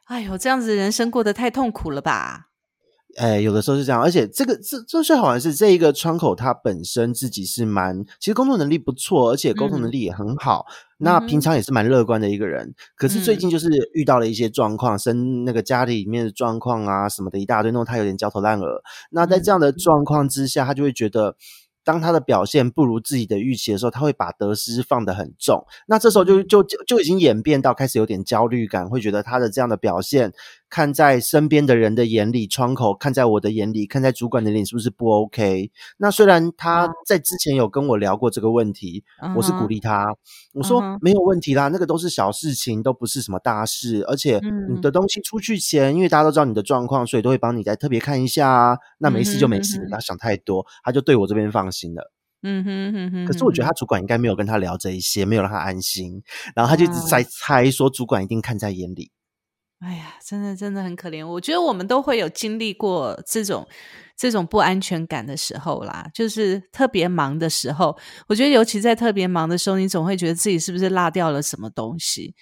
[0.06, 2.50] 哎呦，这样子人生过得太痛苦了吧！
[3.18, 10.66] 哎，有的时候是这样，而且这个这这最好玩是这一个窗口，他本身自己是蛮，其实工作能力不错，而且沟通能力也很好。
[10.98, 18.82] 那平常也是蛮乐观的一个人，可是最近就是遇到了一些状况，生那个家里面的状况啊什么的一大堆，弄他有点焦头烂额。
[19.12, 21.36] 那在这样的状况之下，他就会觉得。
[21.86, 25.64] 当他的表现不如自己的预期的时候，他会把得失放得很重。
[25.86, 30.34] 那这时候就就就就已经演变到开始有点焦虑感，会觉得他的这样的表现，
[30.70, 35.70] 看在身边的人的眼里，窗口看在我的眼里，看在主管的眼里，是不是不 OK？
[35.98, 39.04] 那虽然他在之前有跟我聊过这个问题，
[39.36, 40.08] 我是鼓励他，
[40.54, 44.06] 我说没有问题啦，那个都是小事情，都不是什么大事。
[44.08, 44.40] 而且
[44.74, 48.78] 你的东西出去前，因为大家都知道你的状况，所以都会帮你再特别看一下啊。
[49.00, 50.66] 那没事就没事，不要想太多。
[50.82, 51.66] 他就对我这边放。
[51.76, 53.26] 心了，嗯哼哼哼。
[53.26, 56.22] 可是我觉得他主管应该没有跟他聊这一些，没有让他安心，
[56.56, 59.12] 然后他就一直在猜，说主管一定看在眼里。
[59.86, 61.26] 哎呀，真的真的很可怜。
[61.26, 63.68] 我觉得我们都会有经历过这种
[64.18, 67.96] 这种不安全感的时候啦，就是特别忙的时候。
[68.28, 72.34] 我觉得尤其在特别忙的时候，你总会觉得自己是不是落掉了什么东西，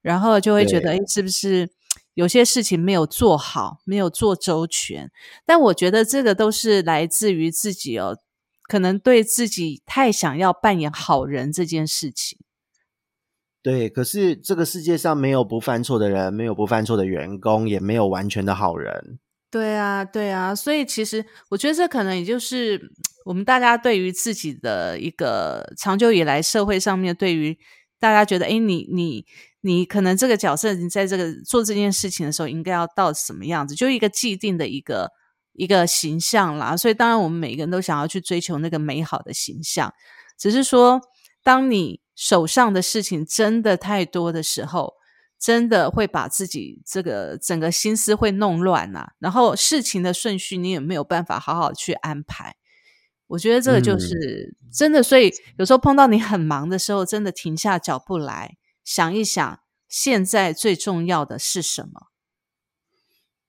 [0.00, 1.68] 然后就会觉得，哎，是不是
[2.14, 5.10] 有些事情没有做好，没有做周全？
[5.44, 8.16] 但我觉得这个都是来自于自己哦。
[8.68, 12.38] 可能对自己太想要扮演好人这件事情，
[13.62, 13.88] 对。
[13.88, 19.18] 可是这个世界上没有不犯错的人，没有不犯错的员工，也没有完全的好人。
[19.50, 20.54] 对啊，对啊。
[20.54, 22.80] 所以其实我觉得这可能也就是
[23.24, 27.56] 我们大家对于自己的一个长久以来社会上面对于
[28.00, 29.24] 大家觉得，哎，你你
[29.60, 35.10] 你可能这个角色，你在这个做这件事情的时候，应该要到什么样子，就一个既定的一个。
[35.54, 39.92] 一个形象啦，所以当然我们每个人都想要去追求那个美好的形象，
[40.38, 40.98] 只是说，
[41.42, 44.94] 当你手上的事情真的太多的时候，
[45.38, 52.56] 真的会把自己这个整个心思会弄乱呐，然后事情的顺序你也没有办法好好去安排。
[53.26, 62.08] 我觉得这个就是真的，所以有时候碰到你很忙的时候，真的停下脚步来想一想，现在最重要的是什么？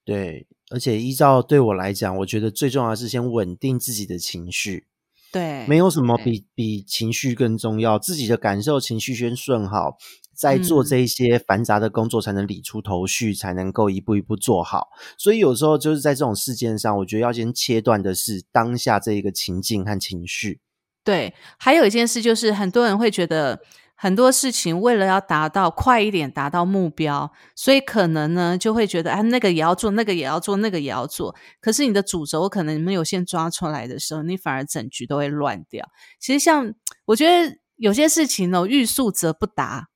[0.03, 0.47] 对。
[0.71, 4.87] 而且依照对我来讲，我觉得最重要的是先稳定自己的情绪。
[5.33, 7.97] 对，没有什么比比情绪更重要。
[7.97, 9.97] 自己的感受、情绪先顺好，
[10.33, 14.89] 再做这一些繁杂的工作，才能理出头绪，才能够一步一步做好。
[15.17, 20.61] 所以有时候就是在这种事件上，我觉得要先切断的是当下这一个情境和情绪。
[21.03, 23.59] 对，还有一件事就是，很多人会觉得。
[23.95, 31.35] 很多事情为了要达到快一点达到目标，所以可能呢就会觉得啊，那个也要做，那个也要做，那个也要做。
[31.61, 35.87] 可是你的主轴可能没有先抓出来的时候，你反而整局都会乱掉。
[36.19, 36.73] 其实像
[37.05, 39.87] 我觉得有些事情呢，欲速则不达。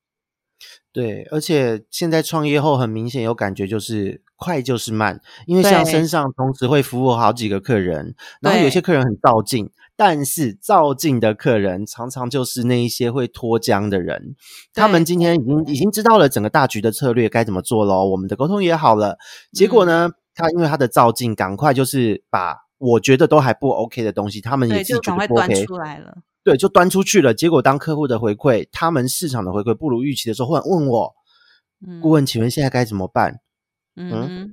[0.97, 9.69] 对，而且现在创业后很明显有感觉，就是快就是慢，因为像身上同时会服务好几个客人，然后有些客人很照进。
[9.95, 14.35] 但是照进的客人常常就是那一些会脱缰的人，
[14.73, 19.19] 他们今天已经已经知道了整个大局的策略该怎么做了，我们的沟通也好了，
[19.51, 26.15] 结果呢，他因为他的照进，赶快就是把我觉得都还不 OK 的东西，他们也自己觉得不 OK，出来了，
[26.47, 27.33] 对，就端出去了。
[27.33, 31.13] 结果当客户的回馈，他们市场的回馈不如预期的时候，忽然问我，
[32.01, 33.41] 顾问，请问现在该怎么办？
[33.97, 34.49] 嗯，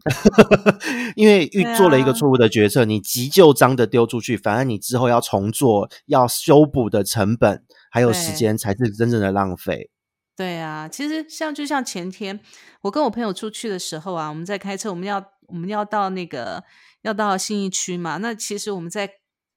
[1.14, 9.88] 因为遇做了一个错误的决策，你急就章的丢出去，反而你之后要重做、要修补的成本还有时间，才是真正的浪费。
[10.36, 12.40] 对啊，其实像就像前天
[12.80, 16.64] 我跟我朋友出去的时候啊，我们在开车，我们要我们要到那个
[17.02, 18.16] 要到信义区嘛。
[18.16, 19.08] 那其实我们在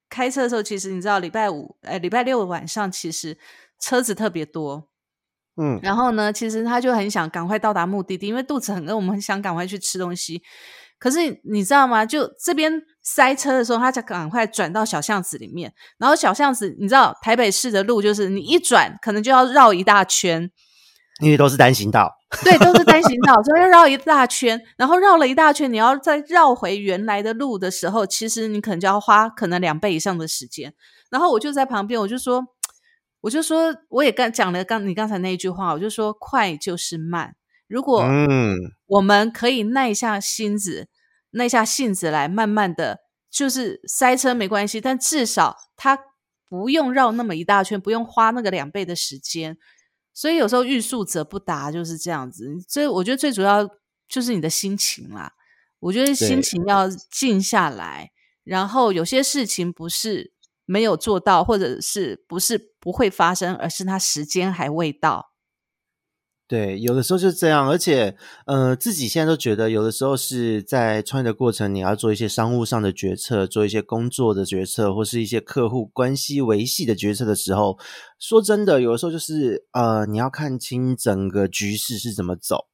[0.10, 3.38] 开车的时候，其实你知道礼拜五呃礼拜六晚上其实
[3.80, 4.88] 车子特别多，
[5.56, 10.42] 嗯，然后呢，其实他就很想赶快到达目的地，因为肚子很饿，我们很想赶快去吃东西。
[11.00, 12.04] 可是你知道吗？
[12.04, 15.72] 就这边塞车的时候，他才赶快转到小巷子里面。
[16.00, 20.50] 然后小巷子，你知道台北市的路就是你一转，可能就要绕一大圈。
[21.20, 22.14] 因为都是单行道。
[22.44, 30.74] 对，都是单行道，所以要绕一大圈，然后绕了一大圈，你要再绕回原来的路的时候，其实你可能就要花可能两倍以上的时间。
[31.10, 32.46] 然后我就在旁边，我就说，
[33.22, 37.36] 我就说，我也刚讲了刚你刚才那一句话，我就说，快就是慢。
[37.70, 38.58] 如果嗯，
[38.88, 40.90] 我们可以耐下心子，
[41.32, 43.00] 耐下性子来，慢慢的，
[43.32, 45.98] 就是塞车没关系，但至少它
[46.50, 49.58] 不用绕那么一大圈，不用花那个两倍的时间。
[50.18, 52.44] 所以有时候欲速则不达，就是这样子。
[52.68, 53.70] 所以我觉得最主要
[54.10, 55.32] 就是你的心情啦。
[55.80, 58.10] 我觉得心情要静下来，
[58.44, 60.34] 然后有些事情不是
[60.66, 65.34] 没有做到，或者是不是不会发生，而是它时间还未到。
[66.48, 77.78] 对，有的时候就是这样，而且，呃，自己现在都觉得，有的时候是在创业的过程，你要做一些商务上的决策，做一些工作的决策，或是一些客户关系维系的决策的时候，
[78.18, 82.68] 说真的，有的时候就是，呃，你要看清整个局势是怎么走。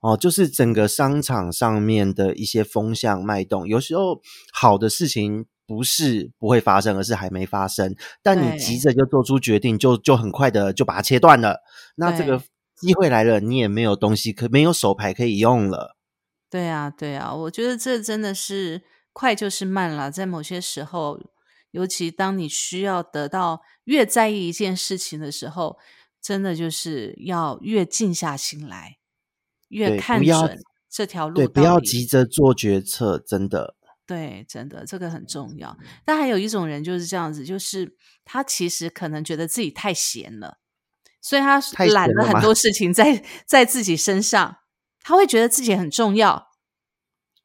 [0.00, 4.20] 哦，就是整个商场上面的一些风向脉动，有时候
[4.52, 7.94] 好的事情不是不会发生，而是还没发生。
[8.22, 11.60] 但你急着就做出决定，就就很快的就把它切断了。
[11.96, 12.44] 那这个对
[12.84, 15.96] 机会来了，你也没有东西可没有手牌可以用了。
[16.50, 18.82] 对啊，对啊，我觉得这真的是
[19.12, 20.10] 快就是慢了。
[20.10, 21.18] 在某些时候，
[21.70, 25.78] 尤其当你需要得到越在意一件事情的时候，
[26.20, 28.98] 真的就是要越静下心来，
[29.68, 30.58] 越看准
[30.88, 31.34] 这条路。
[31.34, 32.06] 对，不要急。
[32.06, 33.74] 着做决策，真的。
[34.06, 35.76] 对，真的这个很重要。
[36.04, 40.58] 但还有一种人就是这样子，就是他其实可能觉得自己太闲了，
[41.24, 44.56] 所以他太揽了很多事情在在自己身上，
[45.02, 46.48] 他会觉得自己很重要。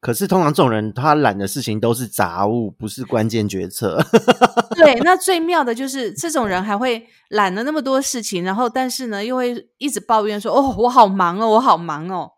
[0.02, 4.04] 可是通常这种人，他揽的事情都是杂物，不是关键决策。
[4.76, 12.32] 对，那最妙的就是这种人还会揽了那么多事情，然后但是呢，又会一直抱怨说：“哦，我好忙哦，我好忙哦。”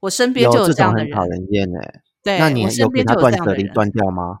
[0.00, 2.00] 我身边就有这样的人讨，人厌哎。
[2.22, 3.20] 对，那你有我身边给他。
[3.20, 4.38] 断舍离断掉吗？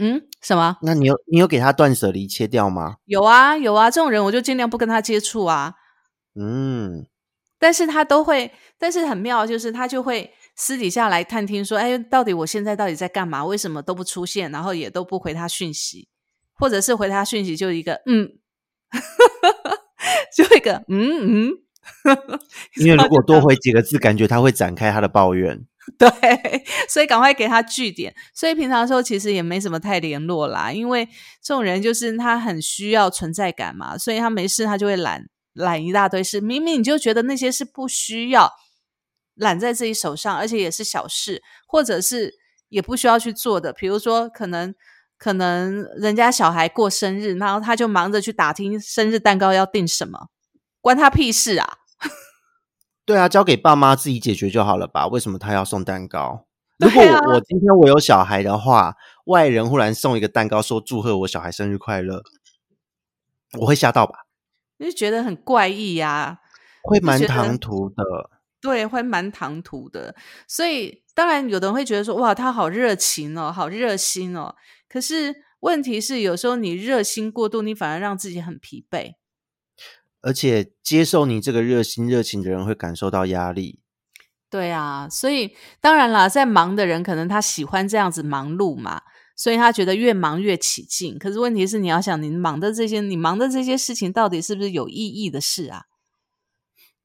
[0.00, 0.78] 嗯，什么？
[0.82, 2.96] 那你有你有给他断舍离切掉吗？
[3.04, 5.74] 有啊，有啊，这种人我就尽量不跟他接触啊。
[6.34, 7.06] 嗯，
[7.58, 13.44] 但是他都会，但是很妙，就是他就会私底下来探听说，哎，到底我现在到底在干嘛？
[13.44, 14.50] 为什么都不出现？
[14.50, 16.08] 然后也都不回他讯息，
[16.54, 18.30] 或者是回他讯息就一个嗯，
[20.34, 21.52] 就一个嗯嗯，
[22.76, 25.66] 因为如果 多回几个字，感觉他会展开他的抱怨。
[25.98, 26.08] 对，
[26.88, 28.14] 所以赶快给他据点。
[28.34, 31.06] 所以平常的时候其实也没什么太联络啦，因为
[31.42, 38.52] 这种人就是他很需要存在感嘛，所以他没事他就会揽揽一大堆事，明明你就觉得那些是不需要
[39.34, 42.34] 揽在自己手上，而且也是小事，或者是
[42.68, 44.74] 也不需要去做的，比如说可能。
[45.22, 50.28] 可能人家小孩过生日，然后他就忙着去打听生日蛋糕要订什么，
[50.80, 51.68] 关他屁事啊！
[53.10, 55.08] 对啊，交给爸妈自己解决就好了吧？
[55.08, 56.46] 为什么他要送蛋糕？
[56.78, 58.94] 如果我今天我有小孩的话，
[59.24, 62.22] 外人忽然送一个蛋糕，说祝贺我小孩生日快乐，
[63.58, 64.26] 我会吓到吧？
[64.78, 66.38] 你就觉得很怪异呀、
[66.84, 68.04] 会蛮唐突的。
[68.60, 70.14] 对，会蛮唐突的。
[70.46, 74.54] 所以当然，有的人会觉得说，哇，他好热情哦，好热心哦。
[74.88, 79.14] 可是问题是，有时候你热心过度，你反而让自己很疲惫。
[80.22, 83.80] 而且接受你这个热心热情的人会感受到压力。
[84.48, 89.02] 对啊，所以当然啦，在忙的人可能他喜欢这样子忙碌嘛，
[89.36, 91.16] 所以他觉得越忙越起劲。
[91.18, 95.84] 可是问题是，你要想，你忙的这些，你忙的这些事情，到底是不是有意义的事啊？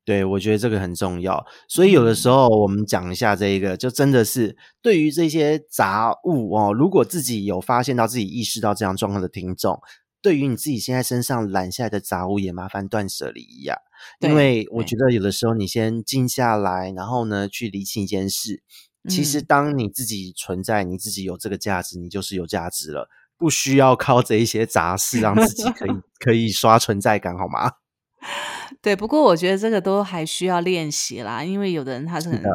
[0.04, 1.46] 对，我觉得这个很重要。
[1.68, 9.80] 所以有的时候我们讲一下这一个，就真的是对于这些杂物哦，如果自己有发现到自己意识到这样状况的听众，
[10.26, 13.80] 对于你自己现在身上揽下来的杂物，也麻烦断舍离一下。
[14.20, 18.64] 因对为我对觉得有的时候你先静下来，然后呢去理清一件事。
[19.08, 23.08] 其实嗯当你自己存在，你自己有这个价值，你就是有价值了，
[23.38, 27.74] 不需要靠这一些杂事让自己可以 可以刷存在感，好吗？
[28.82, 32.48] 对，不过我觉得这个都还需要练习啦，因为有的人他是很，是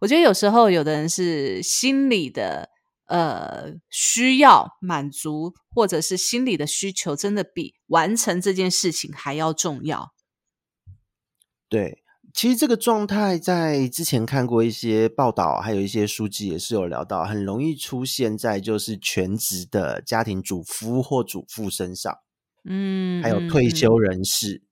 [0.00, 2.68] 我觉得有时候有的人是心理的
[3.10, 10.14] 呃需要满足，或者是心理的需求，真的比完成这件事情还要重要。
[11.68, 12.02] 对，
[12.32, 22.16] 其实这个状态在之前看过一些报道，还有一些书籍也是有聊到，很容易出现在就是全职的家庭主夫或主妇身上，
[22.64, 24.62] 嗯，还有退嗯休人士。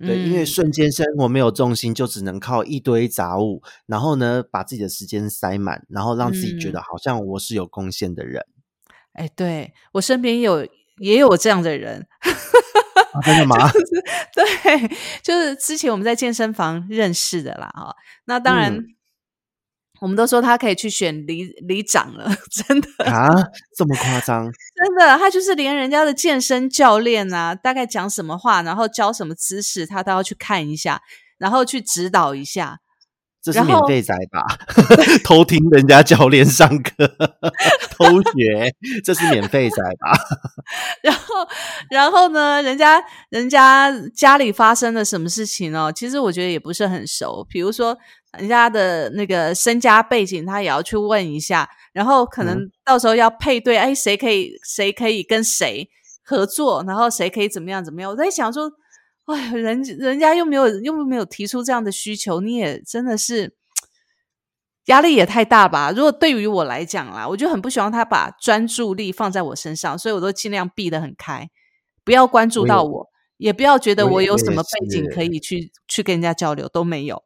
[0.00, 8.44] 对，因为嗯瞬间生活没有重心，就只能靠一堆杂物，然后呢，把自己的时间塞满，然后让自己觉嗯得好像我是有贡献的人。
[9.12, 10.66] 哎，对我身边有
[10.98, 12.06] 也有这样的人，
[13.12, 13.56] 啊、真的 吗？
[14.34, 17.94] 对，就是之前我们在健身房认识的啦，哈。
[18.24, 18.86] 那当然，嗯
[20.00, 23.28] 我们都说他可以去选里里长了， 真的，啊，
[23.76, 24.44] 这么夸张？
[24.44, 31.00] 真的，他就是连人家的健身教练啊，大概讲什么话，然后教什么姿势，他都要去看一下，
[31.38, 32.80] 然后去指导一下。
[33.42, 34.42] 这是免费仔吧？
[35.22, 37.06] 偷听人家教练上课，
[37.92, 38.74] 偷学，
[39.04, 40.18] 这是免费仔吧？
[41.02, 41.46] 然后，
[41.90, 45.92] 然后呢，人家人家家里发生了什么事情哦？
[45.94, 47.98] 其实我觉得也不是很熟，比如说
[48.38, 55.88] 人家的那个身家背景，他也要去问一下，然后可能到时候要配对，哎，谁可以谁可以跟谁
[56.22, 58.10] 合作，然后谁可以怎么样怎么样？
[58.10, 58.70] 我在想说，
[59.26, 63.54] 哎，人人家又没有又没有提出这样的需求，你也真的是。
[64.88, 65.90] 压力也太大吧？
[65.96, 71.48] 如果对于我来讲啦，我就很不希望他把专注力放在我身上，所以我都尽量避得很开，
[72.04, 73.08] 不要关注到我，
[73.38, 77.24] 也不要觉得我有什么背景可以去去跟人家交流，都没有。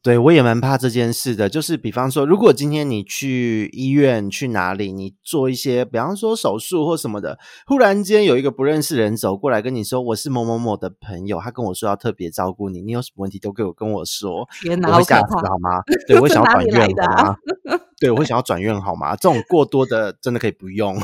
[0.00, 1.48] 对，我也蛮怕这件事的。
[1.48, 14.48] 就是比方说，如果今天你去医院去哪里，你做一些，比方说手术或什么的，忽然间有一个不认识人走过来跟你说：“我是某某某的朋友，他跟我说要特别照顾你，你有什么问题都给我跟我说。
[14.62, 15.20] ”天哪，我好可怕！
[15.20, 15.82] 会吓死好吗？
[16.06, 17.36] 对，我会 想要哪转院好吗？
[17.98, 19.16] 对，我会想要转院好吗？
[19.16, 20.96] 这种过多的真的可以不用。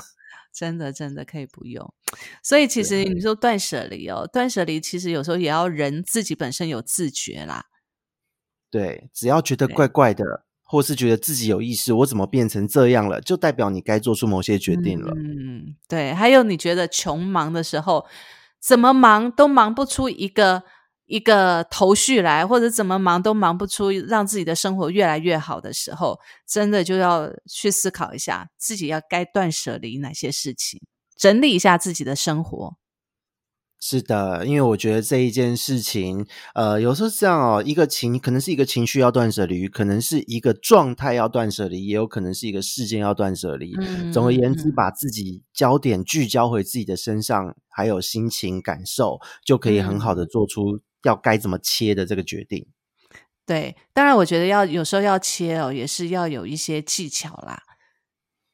[0.52, 1.92] 真的真的可以不用。
[2.40, 7.64] 所以其实你说断舍离哦，断舍离其实有时候也要人自己本身有自觉啦。
[8.74, 10.24] 对，只要觉得怪怪的，
[10.64, 15.14] 或是觉得自己有意识，我怎么变成这样了，就代表你该做出某些决定了。
[15.16, 16.12] 嗯，对。
[16.12, 18.04] 还有你觉得穷忙的时候，
[18.60, 20.64] 怎么忙都忙不出一个
[21.06, 30.80] 一个头绪来，或者怎么忙都忙不出让自己的生活越来越好的时候，真的就要去思考一下，自己要该断舍离哪些事情，
[31.16, 32.74] 整理一下自己的生活。
[33.86, 43.74] 是的，因为我觉得这一件事情，呃，有时候是这样哦，一个情可能是一个情绪要断舍离，可能是一个状态要断舍离，也有可能是一个事件要断舍离。
[43.78, 52.66] 嗯总而言之，嗯把自己焦点聚焦回自己的身上，还有心情感受，就可以很好嗯的做出要该怎么切的这个决定。
[53.44, 57.60] 对，当然我觉得要有时候要切哦，也是要有一些技巧啦，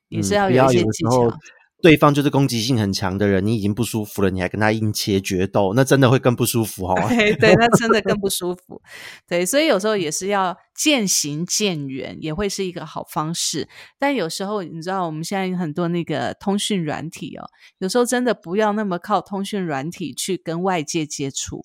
[0.08, 1.38] 也是要要有一些技巧。
[1.82, 6.94] 对方就是攻击性很强的人，你已经不舒服了，你还跟他硬切决斗，那真的会更不舒服哦。
[7.08, 8.80] 对 对，那真的更不舒服。
[9.26, 13.68] 对，所以有时候也是要渐行渐远，也会是一个好方式。
[13.98, 21.64] 但有时候你知道，我们现在有很多那个通讯软体哦，有时候真的不要那么靠通讯软体去跟外界接触。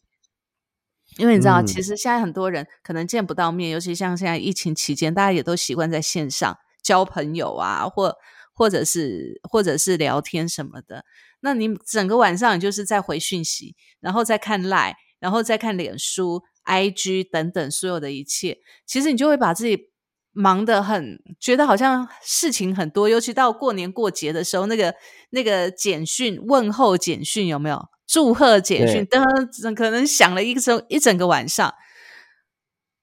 [1.17, 8.15] 因为你知道，嗯其实现在很多人可能见不到面，尤其像现在疫情期间，大家也都习惯在线上交朋友啊，或
[8.55, 11.05] 或者是或者是聊天什么的。
[11.41, 19.91] 那你整个晚上你就是在回讯息，然后再看 Line，然后再看脸书、IG 等等所有的一切，其实你就会把自己
[20.31, 23.07] 忙得很，觉得好像事情很多。
[23.07, 24.95] 尤其到过年过节的时候，那个
[25.29, 27.89] 那个简讯问候简讯有没有？
[28.07, 31.73] 祝贺简讯，对噔，可能想了一整一整个晚上。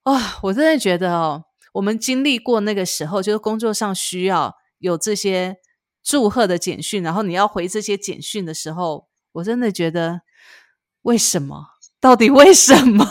[0.03, 1.43] 哇、我真的觉得哦，
[1.73, 5.55] 我们经历过那个时候，就是工作上需要有这些
[6.03, 10.19] 祝贺的简讯，然后你要回这些简讯的时候，我真的觉得
[11.03, 11.67] 为什么？
[12.01, 13.05] 到底为什么？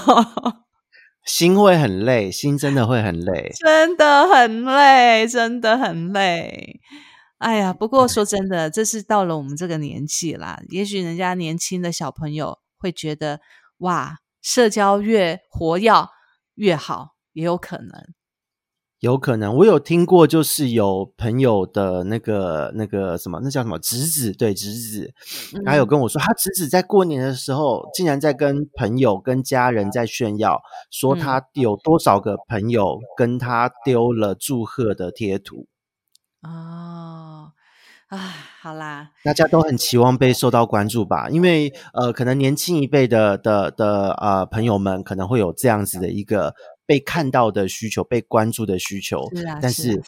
[1.24, 3.50] 心会很累，心真的会很累。
[3.58, 6.78] 真的很累，真的很累。
[7.38, 10.60] 哎呀，不过说真的，这是到了我们这个年纪啦。
[10.68, 13.40] 也许人家年轻的小朋友会觉得，
[13.78, 15.90] 哇，社交越活跃
[16.56, 18.12] 越好，也有可能。
[19.02, 25.12] 有可能，我有听过，就是有朋友的那个那个什么，那叫什么侄子，对侄子，
[25.66, 35.66] 他有嗯跟我说，他侄子在过年的时候，竟然在跟朋友、跟家人在炫耀，说嗯他有多少个朋友跟他丢了祝贺的贴图。
[36.42, 37.50] 哦，
[38.06, 38.18] 啊，
[38.60, 41.28] 好啦，大家都很期望被受到关注吧？
[41.28, 46.54] 因为呃，可能年轻一辈的的的呃朋友们可能会有这样子的一个
[46.86, 50.02] 被看到的需求、被关注的需求，是啊，但是。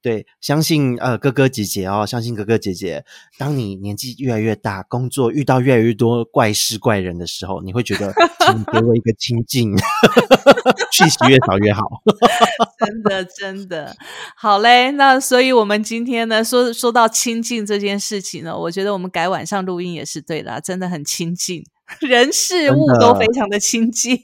[0.00, 3.04] 对，相信呃哥哥姐姐哦，相信哥哥姐姐。
[3.36, 8.14] 当你年纪越来越大，工作遇到越来越多怪事怪人的时候，你会觉得，
[8.46, 9.76] 请给我一个清静，
[10.92, 11.82] 讯息越少越好。
[12.78, 13.96] 真的，真的
[14.36, 14.92] 好嘞。
[14.92, 21.64] 那所以，我们今天呢，说说到清静这件事情呢，我觉得我们改晚上录音也是对的，真的很清静，
[22.00, 24.16] 人事物都非常的清静。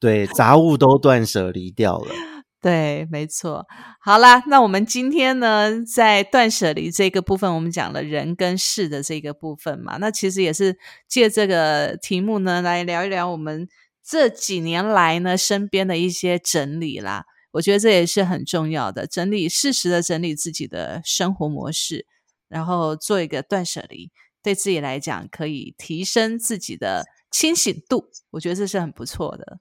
[0.00, 2.14] 对，杂物都断舍离掉了。
[2.62, 3.66] 对，没错。
[4.00, 9.96] 好啦，那我们今天呢，在断舍离这个部分，我们讲了人跟事的这个部分嘛。
[9.98, 10.78] 那其实也是
[11.08, 13.68] 借这个题目呢，来聊一聊我们
[14.02, 17.24] 这几年来呢身边的一些整理啦。
[17.52, 22.06] 我觉得这也是很重要的，整理适时的整理自己的生活模式，
[22.48, 24.10] 然后做一个断舍离，
[24.42, 28.04] 对自己来讲可以提升自己的清醒度。
[28.32, 29.58] 我觉得这是很不错的。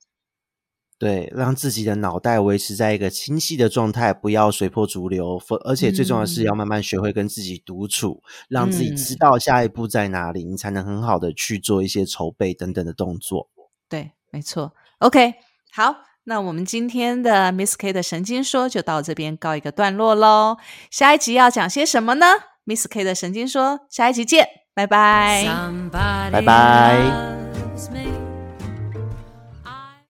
[0.99, 5.41] 对，让自己的脑袋维持在一个清晰的状态，不要随波逐流。
[5.63, 13.49] 而且最重要的是，要慢慢学会跟自己独处，让自己知道下一步在哪里，你才能很好的去做一些筹备等等的动作。
[13.87, 14.73] 对，没错。
[14.97, 15.35] OK，
[15.71, 15.95] 好，
[16.25, 20.57] 那我们今天的 Miss K 的神经说就到这边告一个段落喽。
[20.91, 22.25] 下一集要讲些什么呢
[22.65, 25.45] ？Miss K 的神经说，下一集见，拜拜，
[26.29, 28.18] 拜拜。